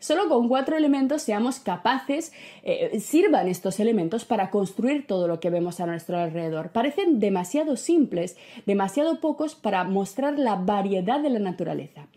solo 0.00 0.28
con 0.28 0.48
cuatro 0.48 0.76
elementos 0.76 1.22
seamos 1.22 1.60
capaces, 1.60 2.32
eh, 2.64 2.98
sirvan 2.98 3.46
estos 3.46 3.78
elementos 3.78 4.24
para 4.24 4.50
construir 4.50 5.06
todo 5.06 5.28
lo 5.28 5.38
que 5.38 5.50
vemos 5.50 5.78
a 5.78 5.86
nuestro 5.86 6.18
alrededor. 6.18 6.70
Parecen 6.70 7.20
demasiado 7.20 7.76
simples, 7.76 8.36
demasiado 8.66 9.20
pocos 9.20 9.54
para 9.54 9.84
mostrar 9.84 10.38
la 10.38 10.56
variedad 10.56 11.20
de 11.20 11.30
la 11.30 11.38
naturaleza. 11.38 12.08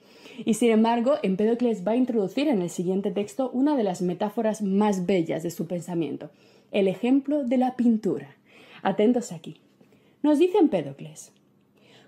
Y 0.45 0.55
sin 0.55 0.71
embargo, 0.71 1.17
Empédocles 1.21 1.85
va 1.85 1.91
a 1.91 1.97
introducir 1.97 2.47
en 2.47 2.61
el 2.61 2.71
siguiente 2.71 3.11
texto 3.11 3.51
una 3.51 3.75
de 3.75 3.83
las 3.83 4.01
metáforas 4.01 4.63
más 4.63 5.05
bellas 5.05 5.43
de 5.43 5.51
su 5.51 5.67
pensamiento, 5.67 6.31
el 6.71 6.87
ejemplo 6.87 7.43
de 7.43 7.57
la 7.57 7.75
pintura. 7.75 8.35
Atentos 8.81 9.31
aquí. 9.31 9.62
Nos 10.23 10.39
dice 10.39 10.57
Empédocles, 10.57 11.33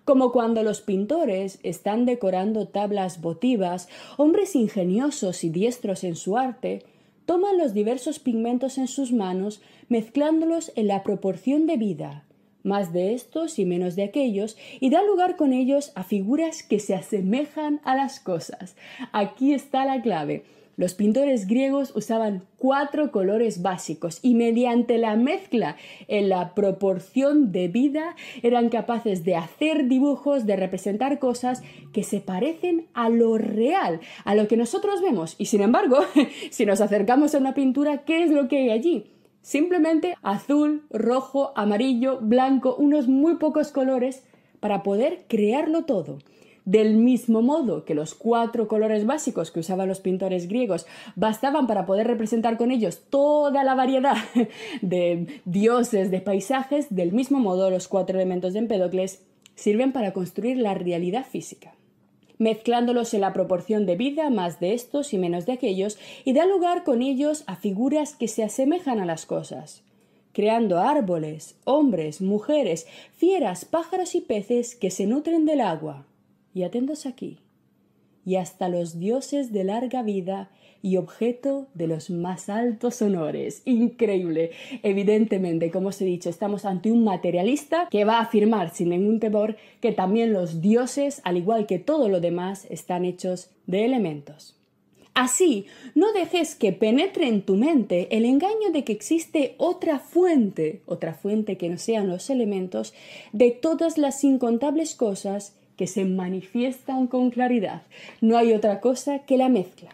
como 0.05 0.31
cuando 0.31 0.63
los 0.63 0.79
pintores 0.79 1.59
están 1.63 2.05
decorando 2.05 2.65
tablas 2.65 3.19
votivas, 3.19 3.89
hombres 4.15 4.55
ingeniosos 4.55 5.43
y 5.43 5.49
diestros 5.49 6.05
en 6.05 6.15
su 6.15 6.37
arte, 6.37 6.83
toman 7.25 7.57
los 7.57 7.73
diversos 7.73 8.19
pigmentos 8.19 8.77
en 8.77 8.87
sus 8.87 9.11
manos, 9.11 9.61
mezclándolos 9.89 10.71
en 10.77 10.87
la 10.87 11.03
proporción 11.03 11.67
de 11.67 11.75
vida, 11.75 12.23
más 12.63 12.93
de 12.93 13.13
estos 13.13 13.59
y 13.59 13.65
menos 13.65 13.97
de 13.97 14.03
aquellos, 14.03 14.55
y 14.79 14.91
da 14.91 15.03
lugar 15.03 15.35
con 15.35 15.51
ellos 15.51 15.91
a 15.95 16.05
figuras 16.05 16.63
que 16.63 16.79
se 16.79 16.95
asemejan 16.95 17.81
a 17.83 17.97
las 17.97 18.21
cosas. 18.21 18.77
Aquí 19.11 19.53
está 19.53 19.83
la 19.83 20.01
clave. 20.01 20.45
Los 20.77 20.93
pintores 20.93 21.47
griegos 21.47 21.93
usaban 21.95 22.43
cuatro 22.57 23.11
colores 23.11 23.61
básicos 23.61 24.19
y 24.21 24.35
mediante 24.35 24.97
la 24.97 25.15
mezcla 25.15 25.77
en 26.09 26.27
la 26.27 26.53
proporción 26.53 27.53
de 27.53 27.69
vida 27.69 28.15
eran 28.43 28.67
capaces 28.67 29.23
de 29.23 29.37
hacer 29.37 29.87
dibujos, 29.87 30.45
de 30.45 30.57
representar 30.57 31.17
cosas 31.19 31.63
que 31.93 32.03
se 32.03 32.19
parecen 32.19 32.87
a 32.93 33.07
lo 33.07 33.37
real, 33.37 34.01
a 34.25 34.35
lo 34.35 34.49
que 34.49 34.57
nosotros 34.57 35.01
vemos. 35.01 35.35
Y 35.37 35.45
sin 35.45 35.61
embargo, 35.61 35.99
si 36.49 36.65
nos 36.65 36.81
acercamos 36.81 37.33
a 37.33 37.37
una 37.37 37.53
pintura, 37.53 38.03
¿qué 38.03 38.23
es 38.23 38.31
lo 38.31 38.49
que 38.49 38.57
hay 38.57 38.69
allí? 38.71 39.11
Simplemente 39.41 40.15
azul, 40.23 40.83
rojo, 40.89 41.53
amarillo, 41.55 42.19
blanco, 42.19 42.75
unos 42.75 43.07
muy 43.07 43.35
pocos 43.35 43.71
colores 43.71 44.23
para 44.59 44.83
poder 44.83 45.25
crearlo 45.29 45.85
todo. 45.85 46.17
Del 46.65 46.95
mismo 46.95 47.43
modo 47.43 47.85
que 47.85 47.93
los 47.93 48.15
cuatro 48.15 48.67
colores 48.67 49.05
básicos 49.05 49.51
que 49.51 49.59
usaban 49.59 49.87
los 49.87 49.99
pintores 49.99 50.47
griegos 50.47 50.87
bastaban 51.15 51.67
para 51.67 51.85
poder 51.85 52.07
representar 52.07 52.57
con 52.57 52.71
ellos 52.71 53.03
toda 53.09 53.63
la 53.63 53.75
variedad 53.75 54.17
de 54.81 55.41
dioses, 55.45 56.09
de 56.09 56.21
paisajes, 56.21 56.87
del 56.89 57.11
mismo 57.11 57.39
modo 57.39 57.69
los 57.69 57.87
cuatro 57.87 58.17
elementos 58.17 58.53
de 58.53 58.59
Empédocles 58.59 59.23
sirven 59.53 59.93
para 59.93 60.11
construir 60.11 60.57
la 60.57 60.73
realidad 60.73 61.25
física 61.25 61.75
mezclándolos 62.37 63.13
en 63.13 63.21
la 63.21 63.31
proporción 63.31 63.85
de 63.85 63.95
vida 63.95 64.29
más 64.29 64.59
de 64.59 64.73
estos 64.73 65.13
y 65.13 65.17
menos 65.17 65.45
de 65.45 65.53
aquellos, 65.53 65.97
y 66.25 66.33
da 66.33 66.45
lugar 66.45 66.83
con 66.83 67.01
ellos 67.01 67.43
a 67.47 67.55
figuras 67.55 68.13
que 68.13 68.27
se 68.27 68.43
asemejan 68.43 68.99
a 68.99 69.05
las 69.05 69.25
cosas, 69.25 69.83
creando 70.33 70.79
árboles, 70.79 71.55
hombres, 71.63 72.21
mujeres, 72.21 72.87
fieras, 73.15 73.63
pájaros 73.63 74.15
y 74.15 74.21
peces 74.21 74.75
que 74.75 74.91
se 74.91 75.05
nutren 75.05 75.45
del 75.45 75.61
agua, 75.61 76.05
y 76.55 76.63
atentos 76.63 77.05
aquí, 77.05 77.37
y 78.25 78.37
hasta 78.37 78.69
los 78.69 78.97
dioses 78.97 79.53
de 79.53 79.65
larga 79.65 80.01
vida 80.01 80.49
y 80.81 80.97
objeto 80.97 81.67
de 81.73 81.87
los 81.87 82.09
más 82.09 82.47
altos 82.47 83.01
honores. 83.01 83.61
Increíble. 83.65 84.51
Evidentemente, 84.81 85.69
como 85.69 85.89
os 85.89 86.01
he 86.01 86.05
dicho, 86.05 86.29
estamos 86.29 86.63
ante 86.65 86.91
un 86.91 87.03
materialista 87.03 87.87
que 87.91 88.05
va 88.05 88.17
a 88.17 88.21
afirmar 88.21 88.73
sin 88.73 88.89
ningún 88.89 89.19
temor 89.19 89.57
que 89.81 89.91
también 89.91 90.31
los 90.31 90.61
dioses, 90.61 91.21
al 91.23 91.37
igual 91.37 91.67
que 91.67 91.77
todo 91.77 92.07
lo 92.07 92.19
demás, 92.21 92.65
están 92.69 93.03
hechos 93.03 93.49
de 93.67 93.83
elementos. 93.83 94.55
Así, 95.15 95.65
no 95.93 96.11
dejes 96.13 96.55
que 96.55 96.71
penetre 96.71 97.27
en 97.27 97.41
tu 97.41 97.55
mente 97.55 98.15
el 98.15 98.25
engaño 98.25 98.71
de 98.71 98.83
que 98.83 98.93
existe 98.93 99.55
otra 99.57 99.99
fuente, 99.99 100.81
otra 100.85 101.13
fuente 101.13 101.57
que 101.57 101.69
no 101.69 101.77
sean 101.77 102.09
los 102.09 102.29
elementos, 102.29 102.93
de 103.33 103.51
todas 103.51 103.97
las 103.97 104.23
incontables 104.23 104.93
cosas 104.93 105.55
que 105.77 105.87
se 105.87 106.05
manifiestan 106.05 107.07
con 107.07 107.29
claridad. 107.29 107.81
No 108.21 108.37
hay 108.37 108.53
otra 108.53 108.79
cosa 108.79 109.19
que 109.19 109.37
la 109.37 109.49
mezcla. 109.49 109.89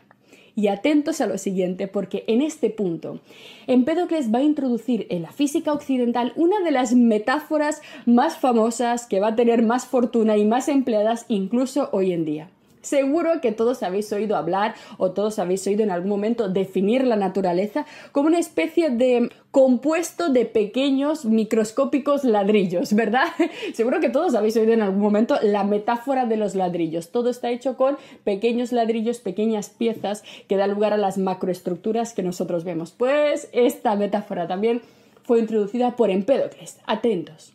Y 0.56 0.67
atentos 0.67 1.22
a 1.22 1.28
lo 1.28 1.38
siguiente, 1.38 1.88
porque 1.88 2.26
en 2.28 2.41
este 2.41 2.70
punto 2.70 3.20
Empédocles 3.67 4.34
va 4.34 4.39
a 4.39 4.44
introducir 4.44 5.08
en 5.10 5.22
la 5.22 5.32
física 5.32 5.72
occidental 5.72 6.34
una 6.36 6.60
de 6.60 6.72
las 6.72 6.94
metáforas 6.94 7.82
más 8.06 8.38
famosas 8.38 9.06
que 9.06 9.20
va 9.20 9.30
a 9.30 9.36
tener 9.36 9.63
más 9.63 9.86
fortuna 9.86 10.36
y 10.38 10.46
más 10.46 10.67
empleadas 10.67 11.26
incluso 11.30 11.89
hoy 11.94 12.12
en 12.12 12.26
día. 12.26 12.50
Seguro 12.82 13.41
que 13.41 13.52
todos 13.52 13.84
habéis 13.84 14.12
oído 14.12 14.36
hablar 14.36 14.76
o 14.98 15.12
todos 15.12 15.39
habéis 15.39 15.65
oído 15.67 15.84
en 15.84 15.91
algún 15.91 16.10
momento 16.10 16.50
definir 16.50 17.06
la 17.06 17.15
naturaleza 17.15 17.86
como 18.12 18.28
una 18.28 18.39
especie 18.39 18.89
de 18.89 19.30
compuesto 19.52 20.30
de 20.30 20.46
pequeños 20.46 21.26
microscópicos 21.26 22.24
ladrillos, 22.24 22.94
¿verdad? 22.94 23.28
Seguro 23.74 24.00
que 24.00 24.10
todos 24.10 24.34
habéis 24.34 24.58
oído 24.58 24.74
en 24.74 24.82
algún 24.82 25.02
momento 25.02 25.36
la 25.44 25.63
metáfora 25.63 26.26
de 26.26 26.38
los 26.38 26.56
ladrillos. 26.56 27.12
Todo 27.12 27.30
está 27.30 27.52
hecho 27.52 27.78
con 27.78 27.98
pequeños 28.24 28.72
ladrillos, 28.72 29.20
pequeñas 29.20 29.70
piezas 29.70 30.24
que 30.48 30.58
dan 30.58 30.72
lugar 30.72 30.94
a 30.94 30.98
las 30.98 31.17
macroestructuras 31.17 32.13
que 32.13 32.24
nosotros 32.24 32.63
vemos. 32.63 32.91
Pues 32.91 33.50
esta 33.52 33.96
metáfora 33.96 34.48
también 34.48 34.82
fue 35.24 35.39
introducida 35.39 35.96
por 35.96 36.10
Empédocles. 36.10 36.80
Atentos. 36.86 37.54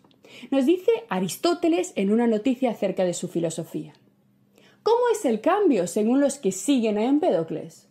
Nos 0.51 0.67
dice 0.67 0.91
Aristóteles 1.09 1.93
en 1.97 2.12
una 2.12 2.27
noticia 2.27 2.71
acerca 2.71 3.05
de 3.05 3.15
su 3.15 3.29
filosofía. 3.29 3.95
¿Cómo 4.87 5.01
es 5.12 5.25
el 5.25 5.40
cambio 5.40 5.88
según 5.88 6.20
los 6.20 6.38
que 6.38 6.53
siguen 6.53 6.96
a 6.96 7.07
Empédocles? 7.07 7.88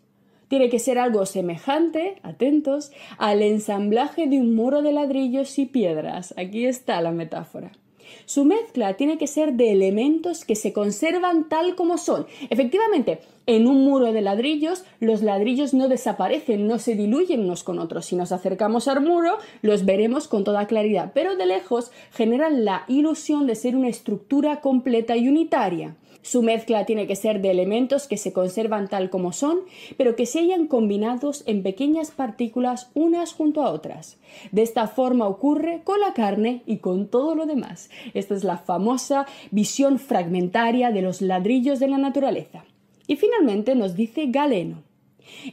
Tiene 0.48 0.70
que 0.70 0.80
ser 0.80 0.98
algo 0.98 1.26
semejante, 1.26 2.22
atentos, 2.24 2.94
al 3.18 3.42
ensamblaje 3.42 4.28
de 4.28 4.40
un 4.40 4.56
muro 4.56 4.82
de 4.82 4.94
ladrillos 4.94 5.60
y 5.60 5.66
piedras. 5.66 6.34
Aquí 6.38 6.66
está 6.66 7.02
la 7.02 7.12
metáfora. 7.12 7.74
Su 8.26 8.46
mezcla 8.46 8.94
tiene 8.94 9.18
que 9.18 9.28
ser 9.28 9.56
de 9.56 9.74
elementos 9.74 10.46
que 10.46 10.56
se 10.56 10.72
conservan 10.72 11.50
tal 11.50 11.76
como 11.76 11.98
son. 11.98 12.28
Efectivamente, 12.50 13.20
en 13.46 13.68
un 13.68 13.84
muro 13.84 14.14
de 14.14 14.22
ladrillos, 14.22 14.86
los 15.02 15.22
ladrillos 15.22 15.74
no 15.74 15.90
desaparecen, 15.90 16.66
no 16.66 16.80
se 16.80 16.96
diluyen 16.96 17.42
unos 17.42 17.66
con 17.66 17.78
otros. 17.78 18.06
Si 18.06 18.16
nos 18.16 18.32
acercamos 18.32 18.88
al 18.88 19.02
muro, 19.02 19.38
los 19.62 19.84
veremos 19.84 20.30
con 20.30 20.46
toda 20.46 20.66
claridad, 20.66 21.12
pero 21.14 21.36
de 21.36 21.46
lejos 21.46 21.92
generan 22.14 22.64
la 22.64 22.86
ilusión 22.88 23.48
de 23.48 23.56
ser 23.56 23.76
una 23.76 23.90
estructura 23.90 24.62
completa 24.62 25.18
y 25.18 25.28
unitaria. 25.28 25.98
Su 26.26 26.42
mezcla 26.42 26.88
tiene 26.88 27.06
que 27.06 27.16
ser 27.16 27.40
de 27.40 27.52
elementos 27.52 28.08
que 28.08 28.18
se 28.18 28.34
conservan 28.34 28.88
tal 28.88 29.12
como 29.12 29.32
son, 29.32 29.60
pero 29.96 30.16
que 30.16 30.26
se 30.26 30.40
hayan 30.40 30.66
combinados 30.66 31.44
en 31.46 31.62
pequeñas 31.62 32.10
partículas 32.10 32.90
unas 32.96 33.32
junto 33.32 33.62
a 33.62 33.70
otras. 33.70 34.18
De 34.52 34.64
esta 34.64 34.88
forma 34.88 35.28
ocurre 35.28 35.82
con 35.84 36.00
la 36.00 36.14
carne 36.14 36.64
y 36.66 36.78
con 36.78 37.10
todo 37.10 37.36
lo 37.36 37.46
demás. 37.46 37.92
Esta 38.16 38.34
es 38.34 38.44
la 38.44 38.58
famosa 38.58 39.28
visión 39.52 40.00
fragmentaria 40.00 40.90
de 40.90 41.04
los 41.04 41.22
ladrillos 41.22 41.80
de 41.80 41.90
la 41.90 42.00
naturaleza. 42.00 42.66
Y 43.06 43.18
finalmente 43.18 43.76
nos 43.76 43.96
dice 43.96 44.26
Galeno. 44.26 44.82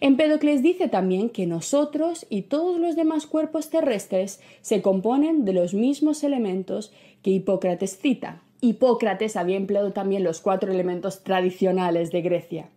Empédocles 0.01 0.63
dice 0.63 0.89
también 0.89 1.29
que 1.29 1.47
nosotros 1.47 2.25
y 2.31 2.43
todos 2.43 2.81
los 2.81 2.97
demás 2.97 3.27
cuerpos 3.27 3.69
terrestres 3.69 4.41
se 4.63 4.81
componen 4.81 5.45
de 5.45 5.53
los 5.53 5.75
mismos 5.75 6.25
elementos 6.25 6.95
que 7.21 7.29
Hipócrates 7.29 7.99
cita. 7.99 8.41
Hipócrates 8.65 9.35
había 9.35 9.57
empleado 9.57 9.93
también 9.93 10.23
los 10.23 10.41
cuatro 10.41 10.71
elementos 10.71 11.25
tradicionales 11.25 12.13
de 12.13 12.23
Grecia, 12.23 12.69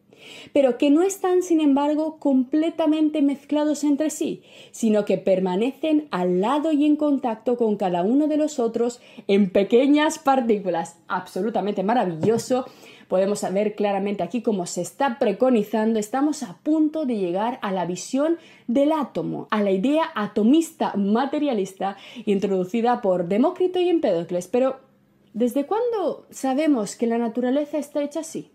pero 0.52 0.80
que 0.80 0.89
no 0.89 1.04
están, 1.04 1.43
sin 1.43 1.62
embargo, 1.62 2.17
completamente 2.17 3.21
mezclados 3.21 3.84
entre 3.84 4.10
sí, 4.10 4.41
sino 4.71 5.06
que 5.06 5.19
permanecen 5.19 6.08
al 6.10 6.41
lado 6.41 6.71
y 6.71 6.86
en 6.86 6.95
contacto 6.95 7.56
con 7.56 7.76
cada 7.78 8.02
uno 8.02 8.28
de 8.28 8.38
los 8.38 8.58
otros 8.58 9.00
en 9.28 9.52
pequeñas 9.52 10.17
partículas. 10.17 10.98
Absolutamente 11.08 11.84
maravilloso. 11.84 12.65
Podemos 13.08 13.45
ver 13.54 13.76
claramente 13.76 14.24
aquí 14.24 14.41
cómo 14.41 14.65
se 14.65 14.82
está 14.82 15.19
preconizando, 15.19 16.00
estamos 16.00 16.41
a 16.41 16.58
punto 16.63 17.06
de 17.06 17.17
llegar 17.17 17.60
a 17.62 17.71
la 17.71 17.86
visión 17.86 18.39
del 18.65 18.91
átomo, 18.91 19.48
a 19.52 19.62
la 19.62 19.69
idea 19.69 20.10
atomista 20.15 20.95
materialista 20.95 21.98
introducida 22.26 23.02
por 23.02 23.28
Demócrito 23.28 23.80
y 23.80 23.89
Empédocles, 23.89 24.48
pero 24.48 24.85
¿Desde 25.36 25.65
cuándo 25.65 26.28
sabemos 26.30 26.95
que 26.95 27.08
la 27.08 27.17
naturaleza 27.17 27.78
está 27.78 28.02
hecha 28.02 28.21
así? 28.21 28.54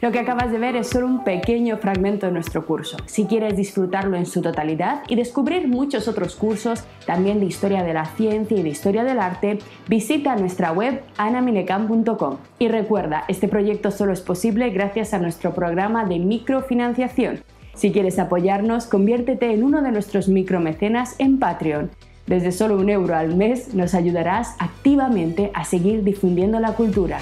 Lo 0.00 0.12
que 0.12 0.18
acabas 0.18 0.50
de 0.50 0.58
ver 0.58 0.76
es 0.76 0.88
solo 0.88 1.06
un 1.06 1.24
pequeño 1.24 1.76
fragmento 1.76 2.24
de 2.24 2.32
nuestro 2.32 2.64
curso. 2.64 2.96
Si 3.04 3.26
quieres 3.26 3.54
disfrutarlo 3.54 4.16
en 4.16 4.24
su 4.24 4.40
totalidad 4.40 5.02
y 5.08 5.14
descubrir 5.14 5.68
muchos 5.68 6.08
otros 6.08 6.36
cursos, 6.36 6.84
también 7.04 7.38
de 7.38 7.44
historia 7.44 7.82
de 7.82 7.92
la 7.92 8.06
ciencia 8.06 8.56
y 8.56 8.62
de 8.62 8.70
historia 8.70 9.04
del 9.04 9.20
arte, 9.20 9.58
visita 9.86 10.34
nuestra 10.36 10.72
web 10.72 11.02
anaminecan.com. 11.18 12.38
Y 12.58 12.68
recuerda, 12.68 13.24
este 13.28 13.46
proyecto 13.46 13.90
solo 13.90 14.14
es 14.14 14.22
posible 14.22 14.70
gracias 14.70 15.12
a 15.12 15.18
nuestro 15.18 15.52
programa 15.52 16.06
de 16.06 16.18
microfinanciación. 16.18 17.44
Si 17.74 17.92
quieres 17.92 18.18
apoyarnos, 18.18 18.86
conviértete 18.86 19.52
en 19.52 19.62
uno 19.62 19.82
de 19.82 19.92
nuestros 19.92 20.28
micromecenas 20.28 21.14
en 21.18 21.38
Patreon. 21.38 21.90
Desde 22.26 22.52
solo 22.52 22.78
un 22.78 22.88
euro 22.88 23.16
al 23.16 23.36
mes 23.36 23.74
nos 23.74 23.94
ayudarás 23.94 24.56
activamente 24.58 25.50
a 25.52 25.64
seguir 25.64 26.04
difundiendo 26.04 26.58
la 26.58 26.72
cultura. 26.72 27.18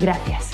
Gracias. 0.00 0.52